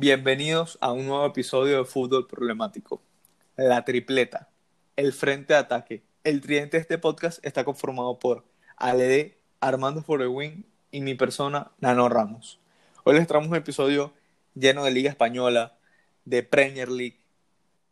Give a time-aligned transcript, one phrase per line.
[0.00, 3.02] Bienvenidos a un nuevo episodio de Fútbol Problemático.
[3.56, 4.48] La tripleta,
[4.94, 8.44] el frente de ataque, el tridente de este podcast está conformado por
[8.76, 12.60] ALD, Armando Forewin y mi persona, Nano Ramos.
[13.02, 14.12] Hoy les traemos un episodio
[14.54, 15.76] lleno de Liga Española,
[16.24, 17.18] de Premier League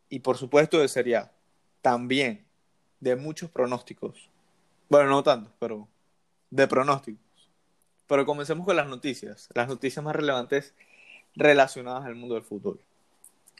[0.09, 1.33] y por supuesto de Serie A.
[1.83, 2.47] También
[3.01, 4.31] de muchos pronósticos.
[4.89, 5.89] Bueno, no tantos, pero
[6.51, 7.51] de pronósticos.
[8.07, 10.73] Pero comencemos con las noticias, las noticias más relevantes
[11.37, 12.81] relacionadas al mundo del fútbol.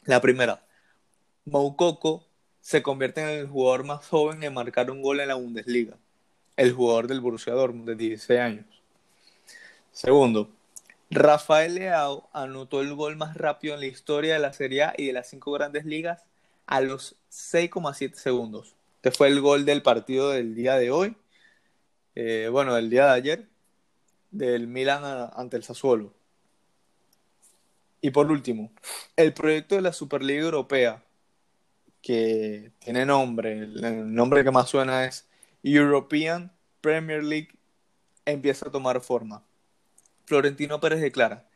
[0.05, 0.63] La primera,
[1.45, 2.25] Moukoko
[2.59, 5.97] se convierte en el jugador más joven en marcar un gol en la Bundesliga,
[6.57, 8.65] el jugador del Borussia Dortmund de 16 años.
[9.91, 10.49] Segundo,
[11.09, 15.05] Rafael Leao anotó el gol más rápido en la historia de la Serie A y
[15.05, 16.23] de las cinco grandes ligas
[16.65, 18.75] a los 6,7 segundos.
[18.97, 21.15] Este fue el gol del partido del día de hoy,
[22.15, 23.47] eh, bueno, del día de ayer,
[24.31, 26.16] del Milan ante el Sassuolo.
[28.01, 28.71] Y por último,
[29.15, 31.03] el proyecto de la Superliga Europea,
[32.01, 35.27] que tiene nombre, el nombre que más suena es
[35.63, 37.49] European Premier League,
[38.25, 39.43] empieza a tomar forma.
[40.25, 41.47] Florentino Pérez declara,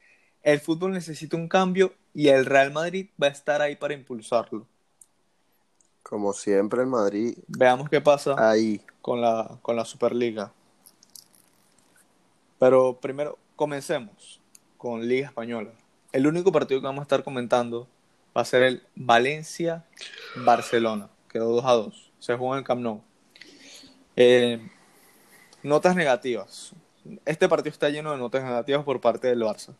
[0.41, 4.65] el fútbol necesita un cambio y el Real Madrid va a estar ahí para impulsarlo.
[6.01, 7.37] Como siempre en Madrid.
[7.47, 8.81] Veamos qué pasa ahí.
[9.01, 10.51] Con, la, con la Superliga.
[12.59, 14.41] Pero primero, comencemos
[14.77, 15.71] con Liga Española.
[16.11, 17.87] El único partido que vamos a estar comentando
[18.35, 21.09] va a ser el Valencia-Barcelona.
[21.29, 22.11] Quedó 2 a 2.
[22.19, 23.01] Se jugó en el Camp.
[24.15, 24.59] Eh,
[25.63, 26.73] notas negativas.
[27.25, 29.75] Este partido está lleno de notas negativas por parte del Barça.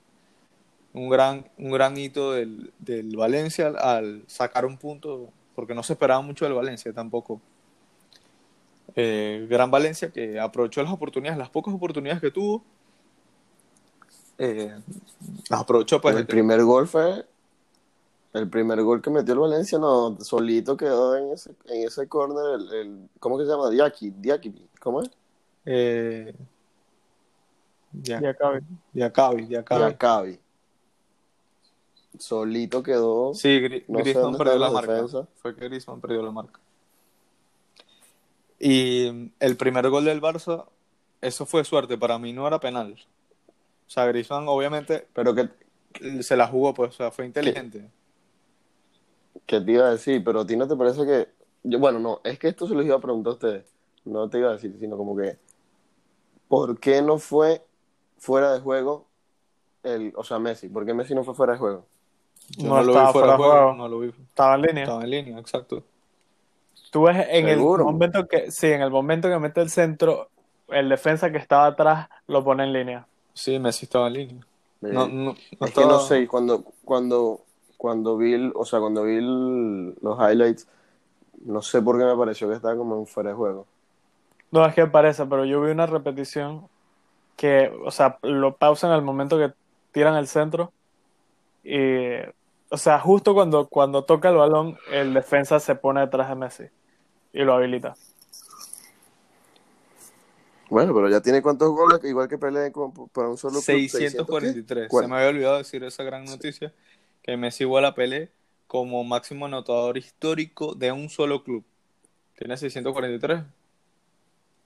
[0.94, 5.94] Un gran, un gran hito del, del Valencia al sacar un punto, porque no se
[5.94, 7.42] esperaba mucho del Valencia tampoco.
[8.96, 12.64] Eh, Gran Valencia que aprovechó las oportunidades, las pocas oportunidades que tuvo,
[14.38, 14.80] eh,
[15.50, 16.02] las aprovechó.
[16.02, 17.26] Pues, el primer gol fue
[18.34, 22.62] el primer gol que metió el Valencia, no, solito quedó en ese, en ese corner,
[22.62, 23.70] el, el, ¿cómo que se llama?
[23.70, 25.12] Diaki, Diaki, ¿cómo es?
[25.66, 26.34] Eh,
[27.92, 28.62] Diacabi.
[28.94, 29.84] Diacabi, Diacabi.
[29.84, 30.40] Diacabi.
[32.18, 33.34] Solito quedó.
[33.34, 35.28] Sí, Gri no Griezmann perdió la, la marca.
[35.36, 36.60] Fue que Griezmann perdió la marca.
[38.60, 40.66] Y el primer gol del Barça,
[41.20, 42.96] eso fue suerte, para mí no era penal.
[43.92, 45.50] O sea, Griezmann obviamente, pero que
[46.24, 47.90] se la jugó, pues, o sea, fue inteligente.
[49.46, 50.24] ¿Qué te iba a decir?
[50.24, 51.28] Pero a ti no te parece que...
[51.64, 53.66] Yo, bueno, no, es que esto se lo iba a preguntar a ustedes.
[54.06, 55.38] No te iba a decir, sino como que...
[56.48, 57.66] ¿Por qué no fue
[58.18, 59.08] fuera de juego
[59.84, 60.14] el...
[60.16, 60.70] O sea, Messi?
[60.70, 61.86] ¿Por qué Messi no fue fuera de juego?
[62.58, 64.14] Yo no, no lo vi fuera de juego, juego, no lo vi.
[64.30, 64.84] Estaba en línea.
[64.84, 65.84] Estaba en línea, exacto.
[66.92, 67.84] Tú ves en ¿Seguro?
[67.84, 70.30] el momento que, sí, en el momento que mete el centro,
[70.70, 73.08] el defensa que estaba atrás lo pone en línea.
[73.34, 74.48] Sí, Messi estaba en línea.
[74.82, 75.88] No, no, no es estaba...
[75.88, 77.42] que no sé, cuando, cuando,
[77.78, 80.68] cuando vi, el, o sea, cuando vi el, los highlights,
[81.46, 83.68] no sé por qué me pareció que estaba como en fuera de juego.
[84.52, 86.68] No, es que parece, pero yo vi una repetición
[87.38, 89.54] que, o sea, lo pausan al momento que
[89.92, 90.74] tiran el centro
[91.64, 92.18] y,
[92.70, 96.64] o sea, justo cuando, cuando toca el balón, el defensa se pone detrás de Messi
[97.34, 97.96] y lo habilita.
[100.72, 102.72] Bueno, pero ya tiene cuántos goles, igual que Pelé
[103.12, 103.90] para un solo club.
[103.90, 104.90] 643.
[104.90, 106.74] Se me había olvidado decir esa gran noticia,
[107.22, 108.32] que Messi igual a Pelé
[108.68, 111.66] como máximo anotador histórico de un solo club.
[112.38, 113.44] Tiene 643.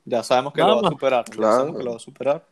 [0.05, 1.25] Ya sabemos que Nada lo va a superar.
[1.25, 1.41] Claro.
[1.41, 2.45] Ya sabemos que lo va a superar.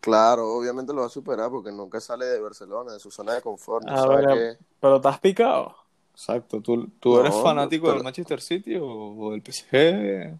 [0.00, 3.42] Claro, obviamente lo va a superar porque nunca sale de Barcelona, de su zona de
[3.42, 3.84] confort.
[3.84, 3.92] ¿no?
[3.92, 4.64] A ver, que...
[4.80, 5.76] Pero te has picado.
[6.14, 6.62] Exacto.
[6.62, 7.96] ¿Tú, tú no, eres fanático pero...
[7.96, 10.38] del Manchester City o, o del PSG?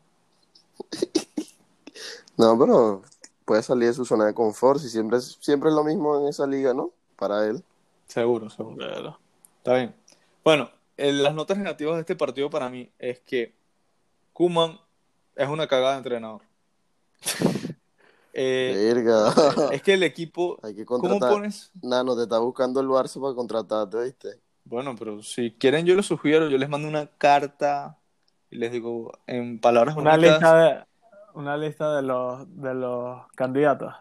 [2.37, 3.03] No, pero
[3.45, 6.47] puede salir de su zona de confort si siempre, siempre es lo mismo en esa
[6.47, 6.91] liga, ¿no?
[7.17, 7.63] Para él.
[8.07, 9.19] Seguro, seguro.
[9.59, 9.95] Está bien.
[10.45, 13.55] Bueno, las notas negativas de este partido para mí es que
[14.33, 14.79] Kuman
[15.35, 16.43] es una cagada de entrenador.
[18.33, 19.33] eh, Verga.
[19.73, 20.59] Es que el equipo.
[20.63, 21.19] Hay que contratar.
[21.19, 21.71] ¿Cómo pones?
[21.83, 24.41] Nano, te está buscando el Barça para contratarte, ¿viste?
[24.65, 27.99] Bueno, pero si quieren, yo les sugiero, yo les mando una carta
[28.51, 30.86] y les digo en palabras una bonitas, lista de
[31.37, 33.95] una lista de los de los candidatos.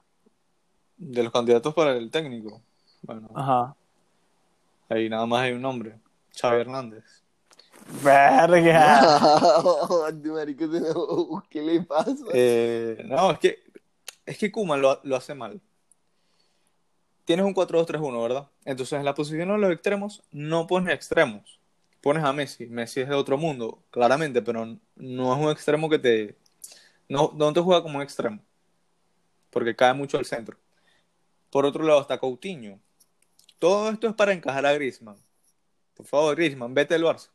[0.97, 2.61] De los candidatos para el técnico.
[3.01, 3.75] Bueno, Ajá.
[4.89, 5.99] ahí nada más hay un nombre.
[6.39, 7.03] Xavi Hernández.
[8.01, 9.19] Verga.
[11.49, 12.15] ¿Qué le pasa?
[12.33, 13.59] Eh, no, es que
[14.25, 15.61] es que Kuman lo, lo hace mal.
[17.25, 18.47] Tienes un 4-2-3-1, ¿verdad?
[18.63, 21.59] Entonces en la posición de los extremos no pones extremos.
[22.01, 22.67] Pones a Messi.
[22.67, 26.37] Messi es de otro mundo, claramente, pero no es un extremo que te
[27.09, 28.39] no, no te juega como un extremo,
[29.49, 30.57] porque cae mucho al centro.
[31.49, 32.79] Por otro lado está Coutinho.
[33.59, 35.17] todo esto es para encajar a Griezmann.
[35.93, 37.29] Por favor, Griezmann, vete del Barça.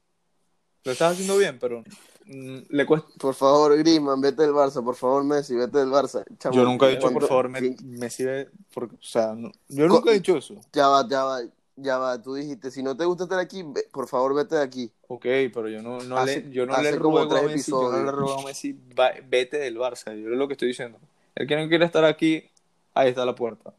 [0.85, 1.83] Lo estás haciendo bien, pero
[2.27, 3.09] mm, le cuesta.
[3.19, 4.85] Por favor, Griezmann, vete del Barça.
[4.85, 6.25] Por favor, Messi, vete del Barça.
[6.39, 9.51] Chamo, Yo nunca he dicho, por ¿cuánto- favor, sí, Messi ve- porque, o sea, no-
[9.69, 10.55] yo nunca he dicho eso.
[10.73, 11.41] Ya va, ya va,
[11.82, 12.21] ya va.
[12.23, 14.91] Tú dijiste, si no te gusta estar aquí, ve- por favor, vete de aquí.
[15.09, 15.23] Ok,
[15.53, 18.05] pero yo no, no Hace- le, yo no le ruego a tres Messi, yo no
[18.05, 20.15] le ruego a Messi, "Va- vete del Barça.
[20.17, 20.99] Yo es lo que estoy diciendo.
[21.35, 22.49] El que no quiere estar aquí,
[22.94, 23.73] ahí está la puerta.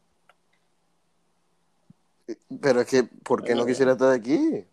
[2.60, 4.64] Pero es que, ¿por qué no quisiera estar aquí?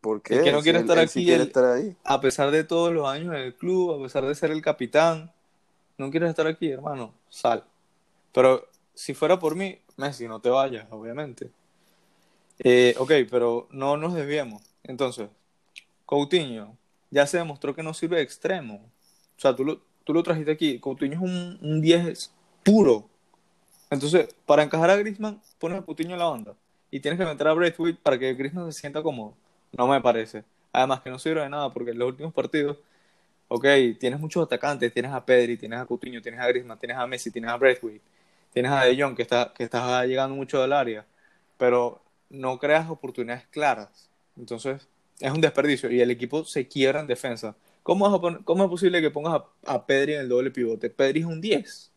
[0.00, 0.36] ¿Por qué?
[0.36, 1.96] El que no Si quiere él- estar él sí aquí, quiere él- estar ahí.
[2.04, 5.32] A pesar de todos los años en el club, a pesar de ser el capitán,
[5.98, 7.64] no quieres estar aquí, hermano, sal.
[8.32, 11.50] Pero si fuera por mí, Messi, no te vayas, obviamente.
[12.58, 14.62] Eh, ok, pero no nos desviemos.
[14.82, 15.28] Entonces,
[16.06, 16.76] Coutinho
[17.10, 18.76] ya se demostró que no sirve de extremo.
[19.36, 20.78] O sea, tú lo, tú lo trajiste aquí.
[20.78, 22.32] Coutinho es un, un 10
[22.64, 23.08] puro.
[23.90, 26.54] Entonces, para encajar a Griezmann, pones a Coutinho en la banda.
[26.90, 29.34] Y tienes que meter a Braithwaite para que Griezmann se sienta cómodo.
[29.72, 30.44] No me parece.
[30.72, 32.78] Además que no sirve de nada porque en los últimos partidos,
[33.48, 33.64] ok,
[33.98, 34.92] tienes muchos atacantes.
[34.92, 38.02] Tienes a Pedri, tienes a Coutinho, tienes a Griezmann, tienes a Messi, tienes a Braithwaite.
[38.52, 41.06] Tienes a De Jong que está, que está llegando mucho del área.
[41.58, 44.10] Pero no creas oportunidades claras.
[44.36, 44.88] Entonces,
[45.20, 45.90] es un desperdicio.
[45.90, 47.56] Y el equipo se quiebra en defensa.
[47.82, 50.90] ¿Cómo, poner- cómo es posible que pongas a, a Pedri en el doble pivote?
[50.90, 51.92] Pedri es un 10.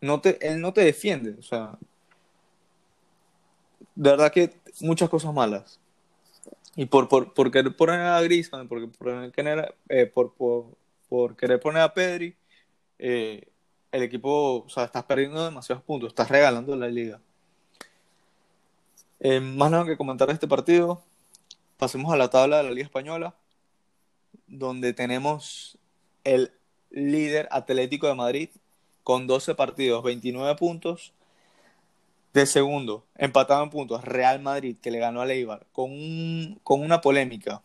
[0.00, 1.36] No te, él no te defiende.
[1.38, 1.78] O sea,
[3.94, 5.80] de verdad que muchas cosas malas.
[6.76, 9.32] Y por, por, por querer poner a Griezmann, por, por
[9.88, 10.66] eh, por, por,
[11.08, 12.36] por querer poner a Pedri,
[12.98, 13.48] eh,
[13.92, 17.20] el equipo, o sea, estás perdiendo demasiados puntos, estás regalando la liga.
[19.20, 21.02] Eh, más nada que comentar de este partido,
[21.76, 23.34] pasemos a la tabla de la Liga Española,
[24.46, 25.78] donde tenemos
[26.24, 26.52] el
[26.90, 28.50] líder Atlético de Madrid
[29.02, 31.12] con 12 partidos, 29 puntos.
[32.34, 36.82] De segundo, empatado en puntos, Real Madrid, que le ganó a Eibar, con, un- con
[36.82, 37.62] una polémica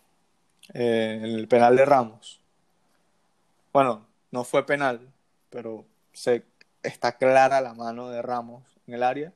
[0.73, 2.39] eh, en el penal de Ramos.
[3.73, 5.01] Bueno, no fue penal,
[5.49, 6.43] pero se,
[6.81, 9.33] está clara la mano de Ramos en el área.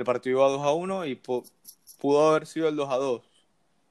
[0.00, 1.46] El partido iba 2 a 1 y pu-
[1.98, 3.20] pudo haber sido el 2 a 2.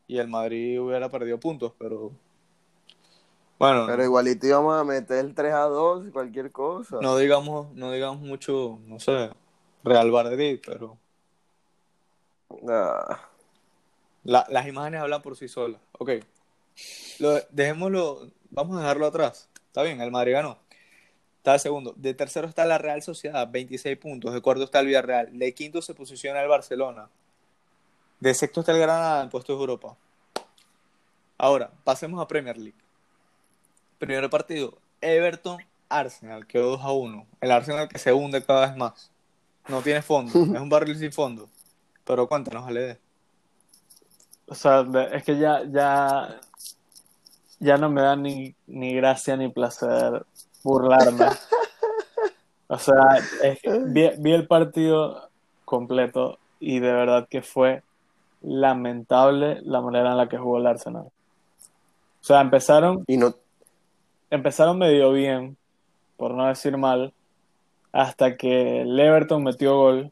[0.08, 2.12] Y el Madrid hubiera perdido puntos, pero.
[3.60, 6.98] Bueno, Pero igualito íbamos a meter el 3 a 2, cualquier cosa.
[7.00, 9.30] no digamos, no digamos mucho, no sé,
[9.84, 10.98] Real Madrid, pero
[12.68, 13.30] Ah,
[14.24, 15.80] la- las imágenes hablan por sí solas.
[16.00, 16.10] Ok.
[17.20, 19.48] Lo, dejémoslo, vamos a dejarlo atrás.
[19.68, 20.58] Está bien, el Madrid ganó.
[21.50, 21.96] Está de segundo.
[21.98, 24.32] De tercero está la Real Sociedad, 26 puntos.
[24.36, 25.36] De cuarto está el Villarreal.
[25.36, 27.10] De quinto se posiciona el Barcelona.
[28.20, 29.98] De sexto está el Granada en puestos de Europa.
[31.40, 32.78] Ahora, pasemos a Premier League.
[33.98, 35.58] Primer partido, Everton
[35.90, 37.26] Arsenal, quedó 2 a 1.
[37.42, 39.10] El Arsenal que se hunde cada vez más.
[39.68, 41.50] No tiene fondo, es un barril sin fondo.
[42.06, 43.00] Pero cuéntanos, Ale.
[44.46, 46.40] O sea, es que ya, ya,
[47.58, 50.24] ya no me da ni, ni gracia ni placer
[50.64, 51.26] burlarme.
[52.72, 55.28] O sea, es que vi, vi el partido
[55.66, 57.82] completo y de verdad que fue
[58.42, 61.06] lamentable la manera en la que jugó el Arsenal.
[61.06, 63.34] O sea, empezaron, y no,
[64.30, 65.58] empezaron medio bien,
[66.18, 67.14] por no decir mal,
[67.92, 70.12] hasta que el Everton metió gol.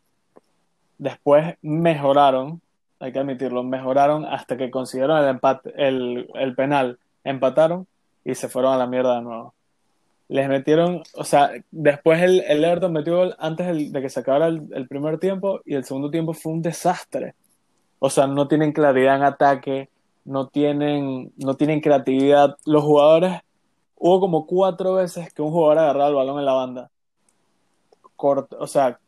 [0.97, 2.61] Después mejoraron,
[2.99, 7.87] hay que admitirlo, mejoraron hasta que consiguieron el empate, el, el penal, empataron
[8.25, 9.53] y se fueron a la mierda de nuevo.
[10.29, 14.19] Les metieron, o sea, después el, el Everton metió gol antes el- de que se
[14.19, 17.33] acabara el, el primer tiempo y el segundo tiempo fue un desastre.
[17.99, 19.89] O sea, no tienen claridad en ataque,
[20.25, 22.57] no tienen, no tienen creatividad.
[22.65, 23.39] Los jugadores,
[23.95, 26.91] hubo como cuatro veces que un jugador agarraba el balón en la banda.
[28.17, 28.99] Cort- o sea,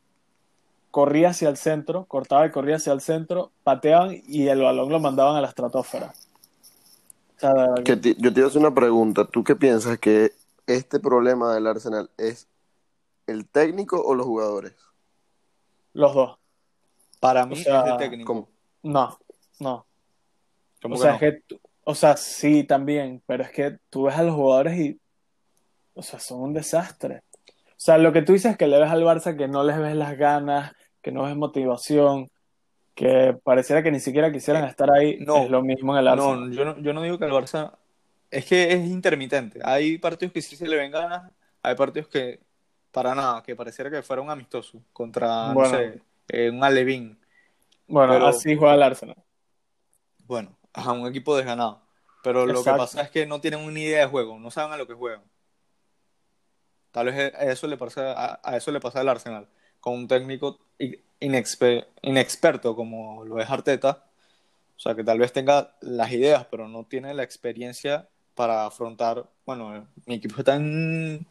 [0.91, 4.99] corría hacia el centro, cortaba y corría hacia el centro, pateaban y el balón lo
[4.99, 6.13] mandaban a la estratosfera.
[7.35, 9.25] O sea, que yo te iba a hacer una pregunta.
[9.25, 10.31] ¿Tú qué piensas que
[10.75, 12.47] este problema del Arsenal es
[13.27, 14.73] el técnico o los jugadores?
[15.93, 16.37] los dos.
[17.19, 18.27] Para mí O sea, es el técnico.
[18.33, 18.47] ¿Cómo?
[18.83, 19.17] No,
[19.59, 19.85] no.
[20.81, 21.15] ¿Cómo O que sea, no?
[21.15, 24.77] es que, tú- o sea, sí, también, pero es que tú ves a los jugadores
[24.79, 24.99] y,
[25.95, 27.23] o sea, son un desastre.
[27.71, 29.77] O sea, lo que tú dices es que le ves al Barça que no les
[29.79, 32.29] ves las ganas, que no ves motivación,
[32.93, 35.37] que pareciera que ni siquiera quisieran estar ahí, no.
[35.37, 36.49] es lo mismo en el Arsenal.
[36.49, 37.77] No, yo no, yo no digo que el Barça.
[38.31, 39.59] Es que es intermitente.
[39.63, 41.31] Hay partidos que sí se le ven ganas,
[41.63, 42.39] hay partidos que
[42.91, 45.71] para nada, que pareciera que fuera un amistoso contra, Bueno.
[45.71, 47.19] no sé, eh, un Alevín.
[47.87, 49.15] Bueno, pero- así juega el Arsenal.
[50.25, 51.81] Bueno, a un equipo desganado.
[52.23, 54.77] Pero lo que pasa es que no tienen una idea de juego, no saben a
[54.77, 55.23] lo que juegan.
[56.91, 59.47] Tal vez a eso le pasa, a, a eso le pasa al Arsenal,
[59.79, 60.59] con un técnico
[62.01, 64.05] inexperto como lo es Arteta,
[64.75, 68.07] o sea, que tal vez tenga las ideas, pero no tiene la experiencia
[68.39, 71.27] para afrontar, bueno, mi equipo está en,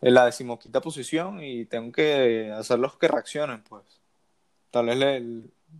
[0.00, 3.84] en la decimoquinta posición y tengo que hacerlos que reaccionen, pues.
[4.72, 5.20] Tal vez le,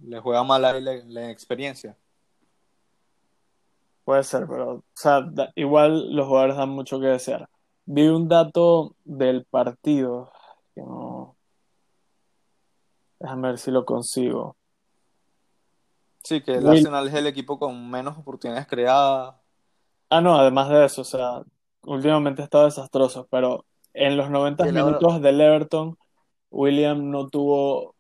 [0.05, 1.97] le juega mal ahí la, la inexperiencia.
[4.05, 7.49] Puede ser, pero o sea, da- igual los jugadores dan mucho que desear.
[7.85, 10.31] Vi un dato del partido,
[10.77, 11.35] que no...
[13.19, 14.55] Déjame ver si lo consigo.
[16.23, 19.42] Sí, que el Will- Arsenal es el equipo con menos oportunidades creadas.
[20.15, 21.43] Ah, no, además de eso, o sea,
[21.85, 23.65] últimamente ha estado desastroso, pero
[23.95, 25.97] en los 90 Y el ahora- minutos del Everton,
[26.51, 27.95] William no tuvo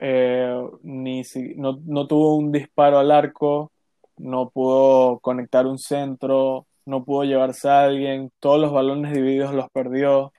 [0.00, 3.70] eh, ni si- no, no tuvo un disparo al arco,
[4.16, 9.70] no pudo conectar un centro, no pudo llevarse a alguien, todos los balones divididos los
[9.70, 10.24] perdió.
[10.26, 10.32] O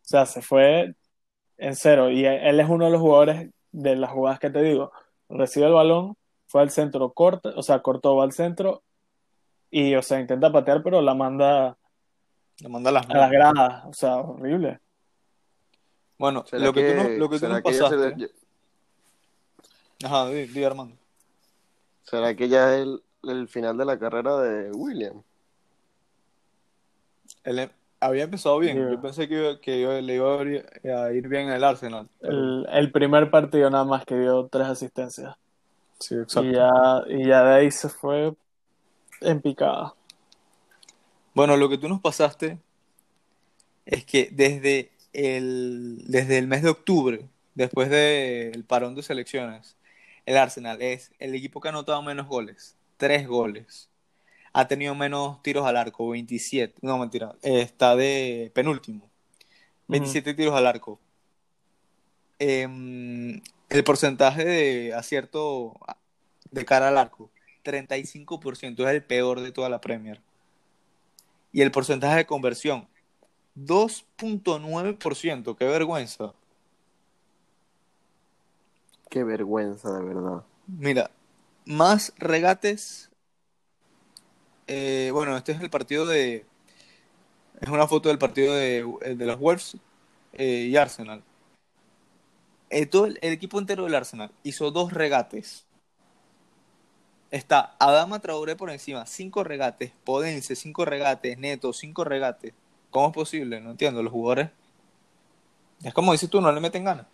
[0.00, 0.94] sea, se fue
[1.58, 2.10] en cero.
[2.10, 4.90] Y él es uno de los jugadores de las jugadas que te digo.
[5.28, 8.82] Recibe el balón, fue al centro, corta, o sea, cortó, va al centro
[9.70, 11.76] y, o sea, intenta patear, pero la manda
[12.60, 13.84] Le manda las a las gradas.
[13.86, 14.80] O sea, horrible.
[16.18, 18.16] Bueno, ¿Será lo que, tú, nos- lo que tú nos que pasaste.
[18.16, 18.30] le-
[20.04, 20.96] Ajá, di, di, Armando.
[22.04, 25.22] ¿Será que ya es el, el final de la carrera de William?
[27.44, 27.70] Él em-
[28.00, 28.76] había empezado bien.
[28.76, 28.90] Yeah.
[28.92, 31.64] Yo pensé que, iba- que iba- le iba a ir, a ir bien en el
[31.64, 32.08] Arsenal.
[32.20, 35.36] pero- El, el primer partido nada más que dio tres asistencias.
[35.98, 36.48] Sí, exacto.
[36.48, 36.70] Y ya,
[37.08, 38.34] y ya de ahí se fue
[39.20, 39.94] en picada.
[41.34, 42.58] Bueno, lo que tú nos pasaste
[43.86, 49.76] es que desde el, desde el mes de octubre, después del parón de selecciones,
[50.26, 53.88] el Arsenal es el equipo que ha anotado menos goles, tres goles.
[54.52, 56.74] Ha tenido menos tiros al arco, 27.
[56.82, 59.08] No, mentira, está de penúltimo.
[59.86, 61.00] 27 tiros al arco.
[62.38, 65.74] Em, el porcentaje de acierto
[66.50, 67.30] de cara al arco,
[67.62, 70.22] 35%, es el peor de toda la Premier.
[71.52, 72.88] Y el porcentaje de conversión,
[73.56, 76.34] 2.9%, qué vergüenza.
[79.10, 80.44] Qué vergüenza, de verdad.
[80.66, 81.10] Mira,
[81.66, 83.10] más regates.
[84.66, 86.46] eh, bueno, este es el partido de.
[87.60, 88.84] Es una foto del partido de,
[89.16, 89.78] de los Wolves
[90.32, 91.24] eh, y Arsenal.
[92.70, 95.67] Eh, todo el, el equipo entero del Arsenal hizo dos regates.
[97.30, 99.92] Está Adama Traoré por encima, cinco regates.
[100.04, 101.38] Podense, cinco regates.
[101.38, 102.54] Neto, cinco regates.
[102.90, 103.60] ¿Cómo es posible?
[103.60, 104.02] No entiendo.
[104.02, 104.50] Los jugadores.
[105.82, 107.06] Es como dices tú, no le meten ganas.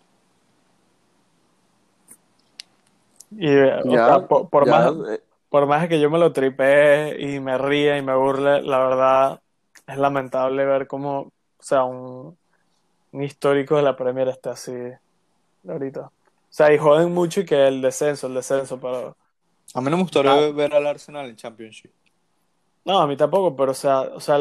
[3.31, 6.19] Y, eh, o Ya, sea, por, por ya, más, eh, por más que yo me
[6.19, 9.41] lo tripee y me ríe y me burle, la verdad
[9.87, 12.37] es lamentable ver cómo, o sea, un,
[13.13, 14.73] un histórico de la Premier está así
[15.67, 16.01] ahorita.
[16.01, 16.11] O
[16.49, 19.17] sea, y joden mucho y que el descenso, el descenso, pero
[19.73, 20.51] A mí no me gustaría Ah.
[20.51, 21.91] ver al Arsenal en Championship.
[22.85, 24.37] no, a mí tampoco, pero o sea, o sea,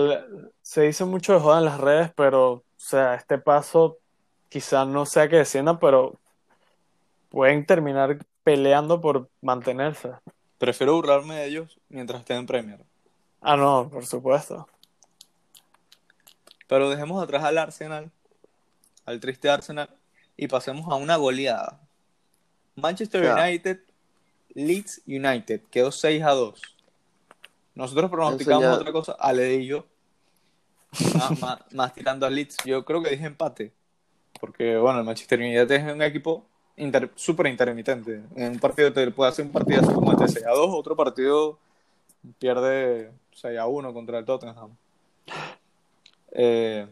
[0.63, 3.97] se dice mucho de joda en las redes, pero o sea, este paso
[4.51, 6.19] quizás no sea que descienda, pero
[7.31, 10.11] pueden terminar peleando por mantenerse.
[10.59, 12.81] Prefiero burlarme de ellos mientras estén en Premier.
[13.41, 14.69] Ah, no, por supuesto.
[16.67, 18.11] Pero dejemos atrás al Arsenal,
[19.07, 19.89] al triste Arsenal,
[20.37, 21.81] y pasemos a una goleada.
[22.77, 23.33] Manchester.
[23.33, 23.81] United,
[24.55, 26.61] Leeds United, quedó 6 a 2.
[27.75, 29.85] Nosotros pronosticamos ya- otra cosa, Ale y yo,
[31.19, 32.59] más, más- más tirando a Leeds.
[32.65, 33.73] Yo creo que dije empate,
[34.41, 36.45] porque bueno, el Manchester United es un equipo
[36.77, 38.23] inter- súper intermitente.
[38.37, 40.95] En un partido te puede hacer un partido así como este 6 a 2, otro
[40.97, 41.59] partido
[42.39, 44.71] pierde 6 a 1 contra el Tottenham.
[46.33, 46.87] Eh,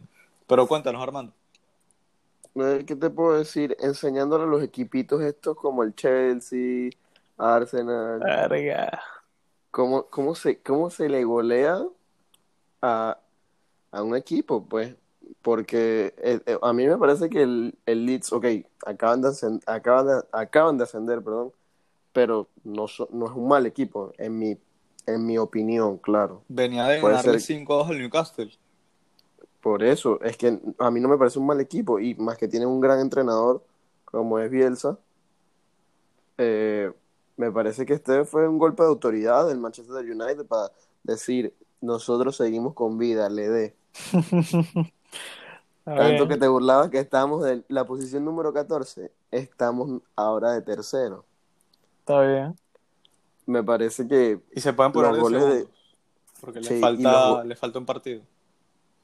[0.47, 1.33] pero cuéntanos, Armando.
[2.55, 3.75] eh, ¿qué te puedo decir?
[3.79, 6.89] Enseñándole a los equipitos estos como el Chelsea,
[7.43, 9.01] Arsenal, Verga.
[9.71, 11.81] cómo, cómo se, cómo se le golea
[12.81, 13.17] a,
[13.91, 14.95] a un equipo, pues.
[15.41, 18.45] Porque eh, eh, a mí me parece que el, el Leeds, ok,
[18.85, 21.51] acaban de, ascend- acaban de, acaban de ascender, perdón,
[22.11, 24.57] pero no, so- no es un mal equipo, en mi,
[25.05, 26.43] en mi opinión, claro.
[26.49, 27.57] Venía de Puede ganarle ser.
[27.57, 28.51] 5 a 2 al Newcastle.
[29.61, 32.47] Por eso, es que a mí no me parece un mal equipo, y más que
[32.49, 33.63] tiene un gran entrenador
[34.05, 34.97] como es Bielsa,
[36.37, 36.91] eh,
[37.37, 40.71] me parece que este fue un golpe de autoridad del Manchester United para
[41.03, 43.75] decir, nosotros seguimos con vida, le dé.
[45.95, 46.27] Tanto bien.
[46.27, 51.25] que te burlabas que estábamos de la posición número 14, estamos ahora de tercero.
[51.99, 52.55] Está bien.
[53.45, 55.67] Me parece que, Y se pueden poner Los goles de-.
[56.41, 58.21] Porque Sí, le, falta, los go- le falta un partido.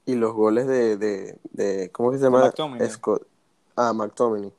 [0.06, 2.40] y los goles de, de, de ¿cómo que se llama?
[2.46, 2.88] McTominay.
[2.90, 3.26] Scott,
[3.76, 4.52] ah, McTominay.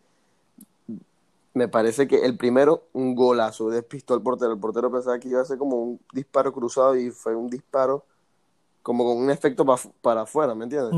[1.53, 4.53] Me parece que el primero, un golazo, despistó al portero.
[4.53, 8.05] El portero pensaba que iba a ser como un disparo cruzado y fue un disparo
[8.84, 10.93] como con un efecto pa- para afuera, ¿me entiendes?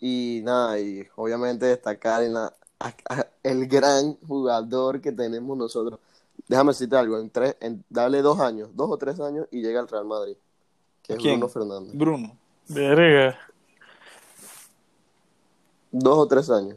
[0.00, 6.00] Y nada, y obviamente destacar en la, a- a- el gran jugador que tenemos nosotros.
[6.48, 9.78] Déjame decirte algo, en tres, en, dale dos años, dos o tres años y llega
[9.80, 10.36] al Real Madrid,
[11.02, 11.38] que es ¿Quién?
[11.38, 11.92] Bruno Fernández.
[11.94, 12.36] Bruno.
[12.68, 13.38] Verga.
[15.92, 16.76] Dos o tres años.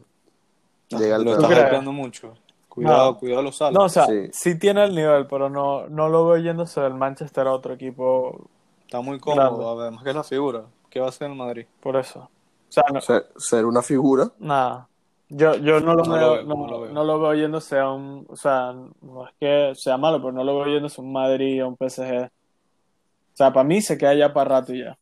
[0.98, 2.34] Llega al lo estás hypeando mucho.
[2.68, 3.18] Cuidado, No.
[3.18, 3.74] cuidado los salos.
[3.78, 4.28] No, o sea, Sí.
[4.32, 4.58] sí.
[4.58, 8.48] tiene el nivel, pero no, no lo veo yéndose del Manchester a otro equipo
[8.84, 9.82] Está muy cómodo, Grande.
[9.82, 10.62] además que es la figura.
[10.90, 11.66] ¿Qué va a hacer en Madrid?
[11.80, 12.20] por eso.
[12.20, 14.28] O sea, no, Ser, ser una figura.
[14.38, 14.88] nada.
[15.28, 16.92] Yo, yo no lo No lo veo, veo, no, no lo veo.
[16.92, 18.72] no lo veo yéndose a un, o sea,
[19.02, 21.76] no es que sea malo, pero no lo veo yéndose a un Madrid o un
[21.76, 22.24] PSG.
[22.26, 24.96] O sea, para mí se queda ya para rato y ya.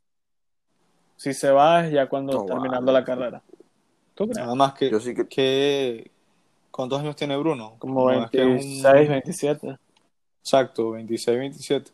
[1.17, 2.99] Si se va es ya cuando No, terminando vale.
[3.01, 3.43] la carrera.
[4.15, 4.39] ¿Tú crees?
[4.39, 6.11] Nada más que, Yo sí que- que-
[6.71, 7.77] ¿Cuántos años tiene Bruno?
[7.79, 9.79] Como No, es que es un- 26, 27.
[10.43, 11.91] Exacto, 26, 27.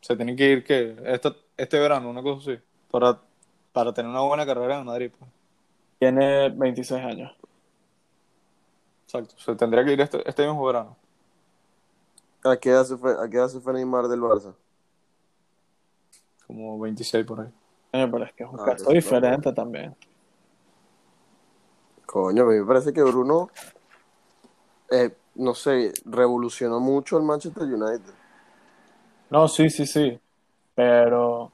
[0.00, 2.60] Se tiene que ir que este, este verano, una cosa así,
[2.90, 3.20] para,
[3.72, 5.10] para tener una buena carrera en Madrid.
[5.18, 5.30] pues.
[5.98, 7.30] Tiene 26 años.
[9.04, 10.96] Exacto, se tendría que ir este, este mismo verano.
[12.44, 14.54] ¿A qué, edad se fue, ¿A qué edad se fue Neymar del Barça?
[16.46, 17.48] Como 26 por ahí.
[17.92, 19.94] Coño, pero es que es un Ah, caso diferente también.
[22.12, 23.48] Coño, a mí me parece que Bruno,
[24.90, 28.12] eh, no sé, revolucionó mucho el Manchester United.
[29.30, 30.20] No, sí, sí, sí.
[30.74, 31.50] Pero.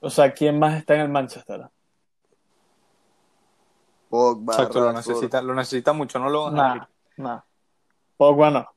[0.00, 1.66] O sea, ¿quién más está en el Manchester?
[4.10, 6.86] Pogba, Exacto, lo necesita, lo necesita mucho, no lo van Nah,
[7.16, 7.40] nah.
[8.18, 8.68] Pogba no.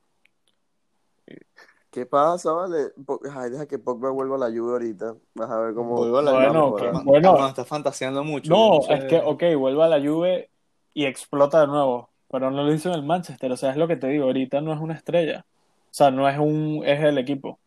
[1.93, 2.91] ¿Qué pasa, vale?
[3.35, 5.15] Ay, deja que Pogba vuelva a la Juve ahorita.
[5.35, 5.95] Vas a ver cómo...
[5.95, 7.29] Vuelva a la Bueno, Armando, bueno.
[7.29, 8.49] Armando está fantaseando mucho.
[8.49, 8.95] No, sé.
[8.95, 10.49] es que, ok, vuelve a la Juve
[10.95, 12.09] y explota de nuevo.
[12.31, 13.51] Pero no lo hizo en el Manchester.
[13.51, 14.25] O sea, es lo que te digo.
[14.25, 15.45] Ahorita no es una estrella.
[15.47, 16.81] O sea, no es un.
[16.83, 17.59] Es el equipo.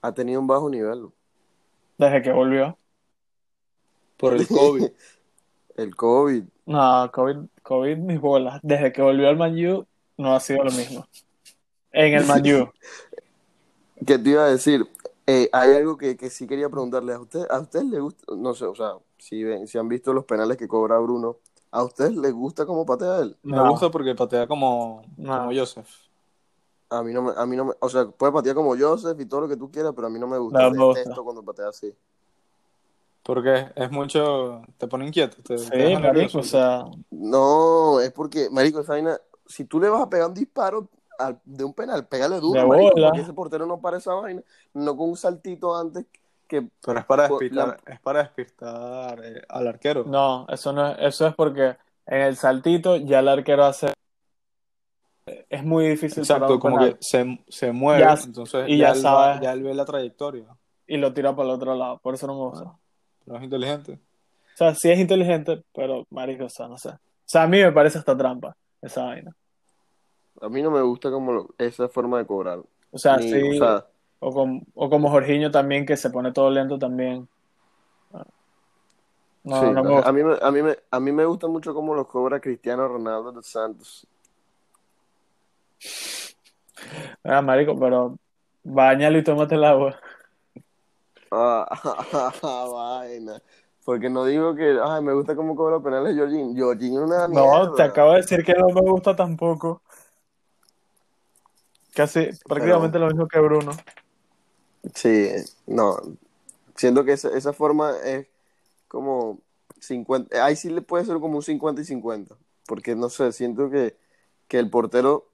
[0.00, 1.08] Ha tenido un bajo nivel.
[1.98, 2.78] Desde que volvió.
[4.16, 4.86] Por el COVID.
[5.76, 6.44] El COVID.
[6.66, 8.60] No, COVID, COVID mis bolas.
[8.62, 9.86] Desde que volvió al Man U,
[10.18, 11.04] no ha sido lo mismo.
[11.92, 12.70] En el Man U.
[14.06, 14.86] ¿Qué te iba a decir?
[15.26, 17.46] Eh, hay algo que, que sí quería preguntarle a usted.
[17.48, 18.34] ¿A ustedes les gusta?
[18.36, 21.36] No sé, o sea, si, ven, si han visto los penales que cobra Bruno,
[21.70, 23.36] ¿a ustedes les gusta cómo patea él?
[23.42, 23.70] Me No.
[23.70, 25.38] gusta porque patea como, No.
[25.38, 25.88] como Joseph.
[26.90, 29.26] A mí no me, a mí no me, o sea, puede patear como Joseph y
[29.26, 30.60] todo lo que tú quieras, pero a mí no me gusta.
[30.60, 30.98] No me gusta.
[31.00, 31.94] Detesto cuando patea así.
[33.22, 34.62] Porque es mucho.
[34.76, 35.36] Te pone inquieto.
[35.42, 40.02] Te, Sí, marico, o sea, No, es porque, marico, esa vaina, si tú le vas
[40.02, 40.88] a pegar un disparo
[41.26, 44.42] al- de un penal, pégale duro, marico, porque ese portero no para esa vaina,
[44.74, 46.06] no con un saltito antes
[46.48, 50.04] que Pero es para despistar, es para despistar eh, al arquero.
[50.04, 53.92] no, eso no es, eso es porque en el saltito ya el arquero hace.
[55.48, 58.86] Es muy difícil Exacto, un como penal que se, se mueve, Ya- entonces y ya,
[58.88, 59.36] ya él sabes.
[59.38, 60.46] va- ya él ve la trayectoria.
[60.86, 61.98] y lo tira para el otro lado.
[61.98, 62.76] Por eso no me gusta.
[63.24, 63.92] Pero es inteligente.
[63.92, 66.90] O sea, sí es inteligente, pero marico, o sea, no sé.
[66.90, 69.34] O sea, a mí me parece hasta trampa esa vaina.
[70.42, 72.60] A mí no me gusta como lo- esa forma de cobrar.
[72.90, 73.40] O sea, Ni- sí.
[73.42, 73.86] o sea,
[74.24, 77.28] O, com- o como Jorginho también, que se pone todo lento también.
[79.44, 80.08] No, sí, no me gusta.
[80.10, 83.32] a mí me, a mí a mí me gusta mucho cómo los cobra Cristiano Ronaldo
[83.32, 84.06] de Santos.
[87.24, 88.16] Ah, marico, pero
[88.62, 89.98] bañalo y tómate el agua.
[91.30, 91.66] Ah,
[92.72, 93.42] vaina.
[93.84, 96.54] Porque no digo que, ay, me gusta cómo cobra penales Jorginho.
[96.64, 99.82] Jorginho es una No, te acabo de decir que no me gusta tampoco.
[101.94, 103.72] Casi prácticamente lo mismo que Bruno.
[104.94, 105.28] Sí,
[105.66, 105.96] no.
[106.76, 108.26] Siento que esa, esa forma es
[108.88, 109.40] como
[109.80, 110.44] 50.
[110.44, 112.36] Ahí sí le puede ser como un 50 y 50.
[112.66, 113.96] Porque no sé, siento que,
[114.48, 115.28] que el portero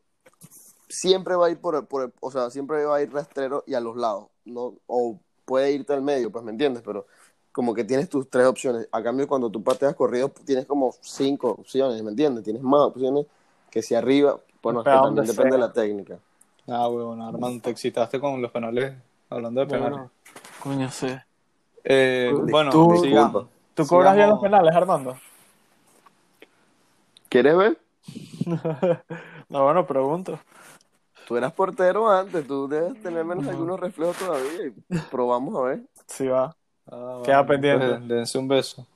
[0.89, 3.65] siempre va a ir por, el- por el- o sea, siempre va a ir rastrero
[3.67, 4.29] y a los lados.
[4.45, 7.07] No, o puede irte al medio, pues me entiendes, pero
[7.53, 8.89] como que tienes tus tres opciones.
[8.93, 12.45] A cambio, cuando tú pateas corrido, tienes como cinco opciones, ¿me entiendes?
[12.45, 13.27] Tienes más opciones
[13.71, 16.19] que si arriba, bueno, es que Pero también depende de la técnica.
[16.69, 18.95] Ah, huevón, Armando, te excitaste con los penales,
[19.31, 19.91] hablando de penales.
[19.99, 20.11] Bueno,
[20.63, 21.09] coño, sí.
[21.85, 23.47] Eh, bueno, tú- sigamos.
[23.75, 24.59] ¿Tú cobras bien los Sigamos.
[24.61, 25.19] penales, Armando?
[27.29, 27.79] ¿Quieres ver?
[29.51, 30.39] No, bueno, pregunto.
[31.27, 34.67] Tú eras portero antes, tú debes tener menos algunos reflejos todavía.
[34.67, 35.81] y Probamos a ver.
[36.07, 36.55] Sí va.
[36.87, 37.87] Ah, Queda bueno, pendiente.
[37.87, 38.87] pues, dense un beso.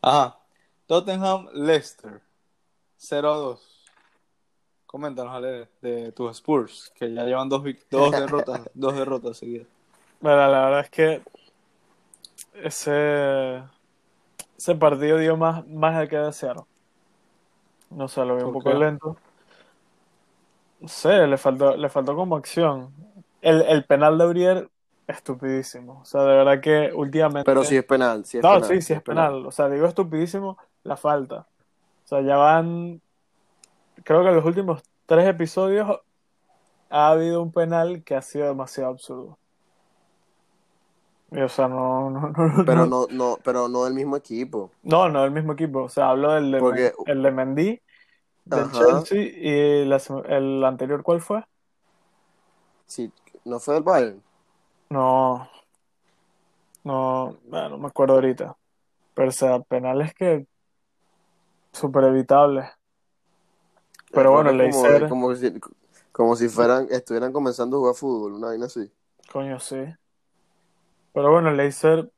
[0.00, 0.38] Ajá.
[0.86, 2.22] Tottenham Leicester
[2.98, 3.58] 0-2.
[4.88, 9.68] Coméntanos, Ale, de tus Spurs, que ya llevan dos, dos derrotas, dos derrotas seguidas.
[10.20, 11.22] Bueno, la verdad es que
[12.52, 13.62] ese,
[14.58, 16.66] ese partido dio más, más del que desearon.
[17.90, 18.74] No sé, lo vi un ¿Por poco qué?
[18.74, 19.22] lento.
[20.80, 22.94] No sé, le faltó, le faltó como acción.
[23.40, 24.70] El, el penal de Aurier,
[25.06, 26.00] estupidísimo.
[26.02, 27.50] O sea, de verdad que últimamente.
[27.50, 28.78] Pero sí es penal, sí es No, penal.
[28.78, 29.46] sí, sí es penal.
[29.46, 31.48] O sea, digo estupidísimo la falta.
[32.04, 33.02] O sea, ya van.
[34.04, 36.00] Creo que en los últimos tres episodios
[36.90, 39.38] ha habido un penal que ha sido demasiado absurdo.
[41.30, 44.70] Y, o sea, no, no, no, Pero no, no, pero no del mismo equipo.
[44.82, 45.82] no, no, el mismo equipo.
[45.84, 47.82] O sea, hablo del de, Porque- el de Mendy,
[48.46, 48.72] del Ajá.
[48.72, 51.44] Chelsea, y la el anterior, ¿cuál fue?
[52.86, 53.12] Sí,
[53.44, 54.22] no fue del Bayern.
[54.88, 55.46] No,
[56.84, 58.56] no, bueno, no me acuerdo ahorita.
[59.12, 60.46] Pero, o sea, penales que
[61.72, 62.64] súper evitables.
[64.12, 65.60] Pero bueno, Errores como, Leicester, como si,
[66.12, 68.90] como si fueran, estuvieran comenzando a jugar fútbol, una vaina así.
[69.32, 69.76] coño, sí.
[71.12, 72.10] Pero bueno, Leicester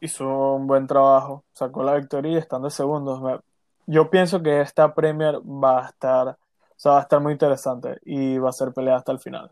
[0.00, 3.20] hizo un buen trabajo, sacó la victoria y están de segundos.
[3.22, 3.40] Me-
[3.86, 6.36] Yo pienso que esta Premier va a estar, o
[6.76, 9.50] sea, va a estar muy interesante y va a ser pelea hasta el final.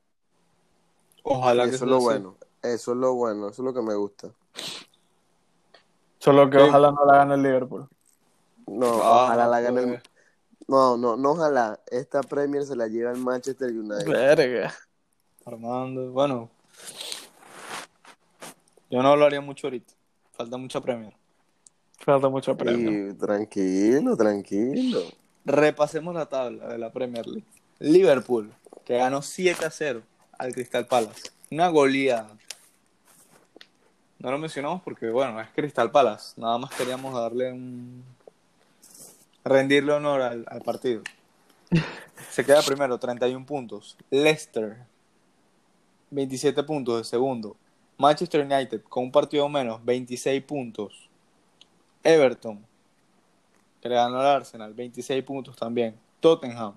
[1.24, 2.04] Ojalá que eso es lo así.
[2.04, 2.36] bueno.
[2.62, 4.28] Eso es lo bueno, eso es lo que me gusta.
[6.18, 6.64] Solo que Sí.
[6.68, 7.88] ojalá no la gane el Liverpool.
[8.66, 10.02] No, Ah, ojalá la gane el...
[10.68, 11.80] No, no, no ojalá.
[11.90, 14.06] Esta Premier se la lleva el Manchester United.
[14.06, 14.74] Verga.
[15.44, 16.50] Armando, bueno.
[18.90, 19.92] Yo no hablaría mucho ahorita.
[20.32, 21.14] Falta mucha Premier.
[21.98, 23.10] Falta mucho premio.
[23.10, 25.02] Y tranquilo, tranquilo.
[25.44, 27.46] Repasemos la tabla de la Premier League.
[27.80, 28.52] Liverpool,
[28.84, 30.02] que ganó 7 a 0
[30.38, 31.30] al Crystal Palace.
[31.50, 32.30] Una goleada.
[34.18, 36.40] No lo mencionamos porque, bueno, es Crystal Palace.
[36.40, 38.04] Nada más queríamos darle un.
[39.48, 41.02] Rendirle honor al, partido.
[42.30, 43.96] Se queda primero, 31 puntos.
[44.10, 44.86] Leicester,
[46.10, 47.56] 27 puntos de segundo.
[47.96, 51.08] Manchester United, con un partido menos, 26 puntos.
[52.04, 52.64] Everton,
[53.80, 55.98] que le ganó al Arsenal, 26 puntos también.
[56.20, 56.76] Tottenham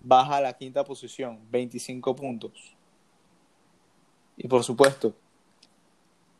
[0.00, 2.74] baja a la quinta posición, 25 puntos.
[4.36, 5.14] Y por supuesto,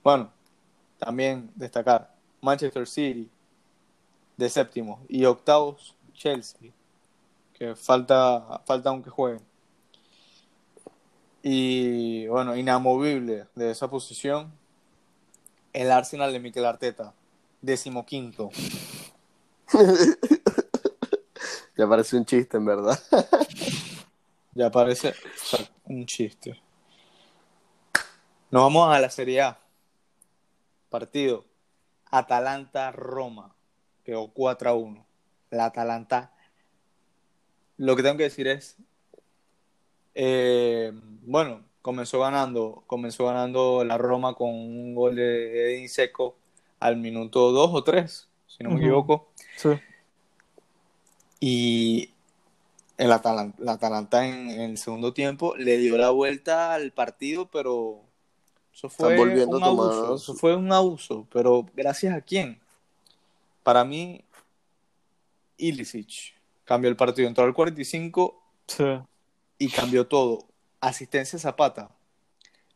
[0.03, 0.33] bueno,
[0.99, 3.31] también destacar Manchester City
[4.43, 6.73] de séptimo y octavos Chelsea,
[7.55, 9.43] que falta, falta aunque jueguen.
[11.45, 14.53] Y bueno, inamovible de esa posición,
[15.73, 17.15] el Arsenal de Mikel Arteta,
[17.61, 18.51] decimoquinto.
[21.75, 23.01] Ya parece un chiste, en verdad.
[24.55, 26.61] Ya parece o sea, un chiste.
[28.51, 29.59] Nos vamos a la Serie A.
[30.91, 31.47] Partido.
[32.11, 33.57] Atalanta-Roma.
[34.05, 35.07] Quedó 4 a 1.
[35.51, 36.33] La Atalanta.
[37.77, 38.77] Lo que tengo que decir es.
[40.15, 42.83] eh, bueno, comenzó ganando.
[42.87, 46.37] Comenzó ganando la Roma con un gol de Edin Seco
[46.81, 49.29] al minuto 2 o 3, si no me equivoco.
[49.57, 49.71] Sí.
[51.41, 52.11] Y
[52.99, 57.47] el Atalan- la Atalanta en, en el segundo tiempo le dio la vuelta al partido,
[57.47, 58.01] pero
[58.73, 60.15] eso fue volviendo un a tomar- abuso.
[60.17, 62.61] Eso fue un abuso, pero ¿gracias a quién?
[63.63, 64.25] Para mí,
[65.57, 67.29] Ilicic cambió el partido.
[67.29, 68.85] Entró al 45 Sí.
[69.59, 70.47] y cambió todo.
[70.81, 71.91] Asistencia a Zapata.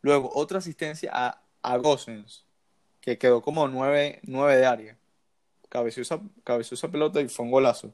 [0.02, 2.44] Luego, otra asistencia a, a Gosens,
[3.00, 4.96] que quedó como 9, de área.
[5.68, 7.92] Cabeció esa, cabeció esa pelota y fue un golazo.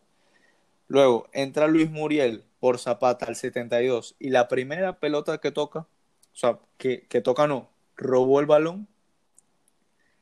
[0.89, 4.15] Luego, entra Luis Muriel por Zapata al 72.
[4.19, 5.87] Y la primera pelota que toca, o
[6.37, 8.89] sea, que, que toca no, robó el balón,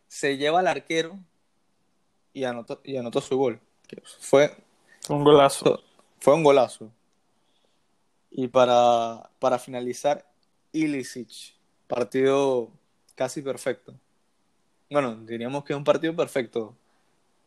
[0.06, 1.18] se lleva al arquero
[2.32, 3.60] y anotó, y anotó su gol.
[3.86, 4.54] Que Fue,
[5.08, 5.82] Un golazo.
[6.20, 6.90] fue un golazo.
[8.30, 10.24] Y para, para finalizar,
[10.72, 11.54] Ilicic,
[11.88, 12.68] partido
[13.16, 13.94] casi perfecto.
[14.88, 16.74] Bueno, diríamos que es un partido perfecto.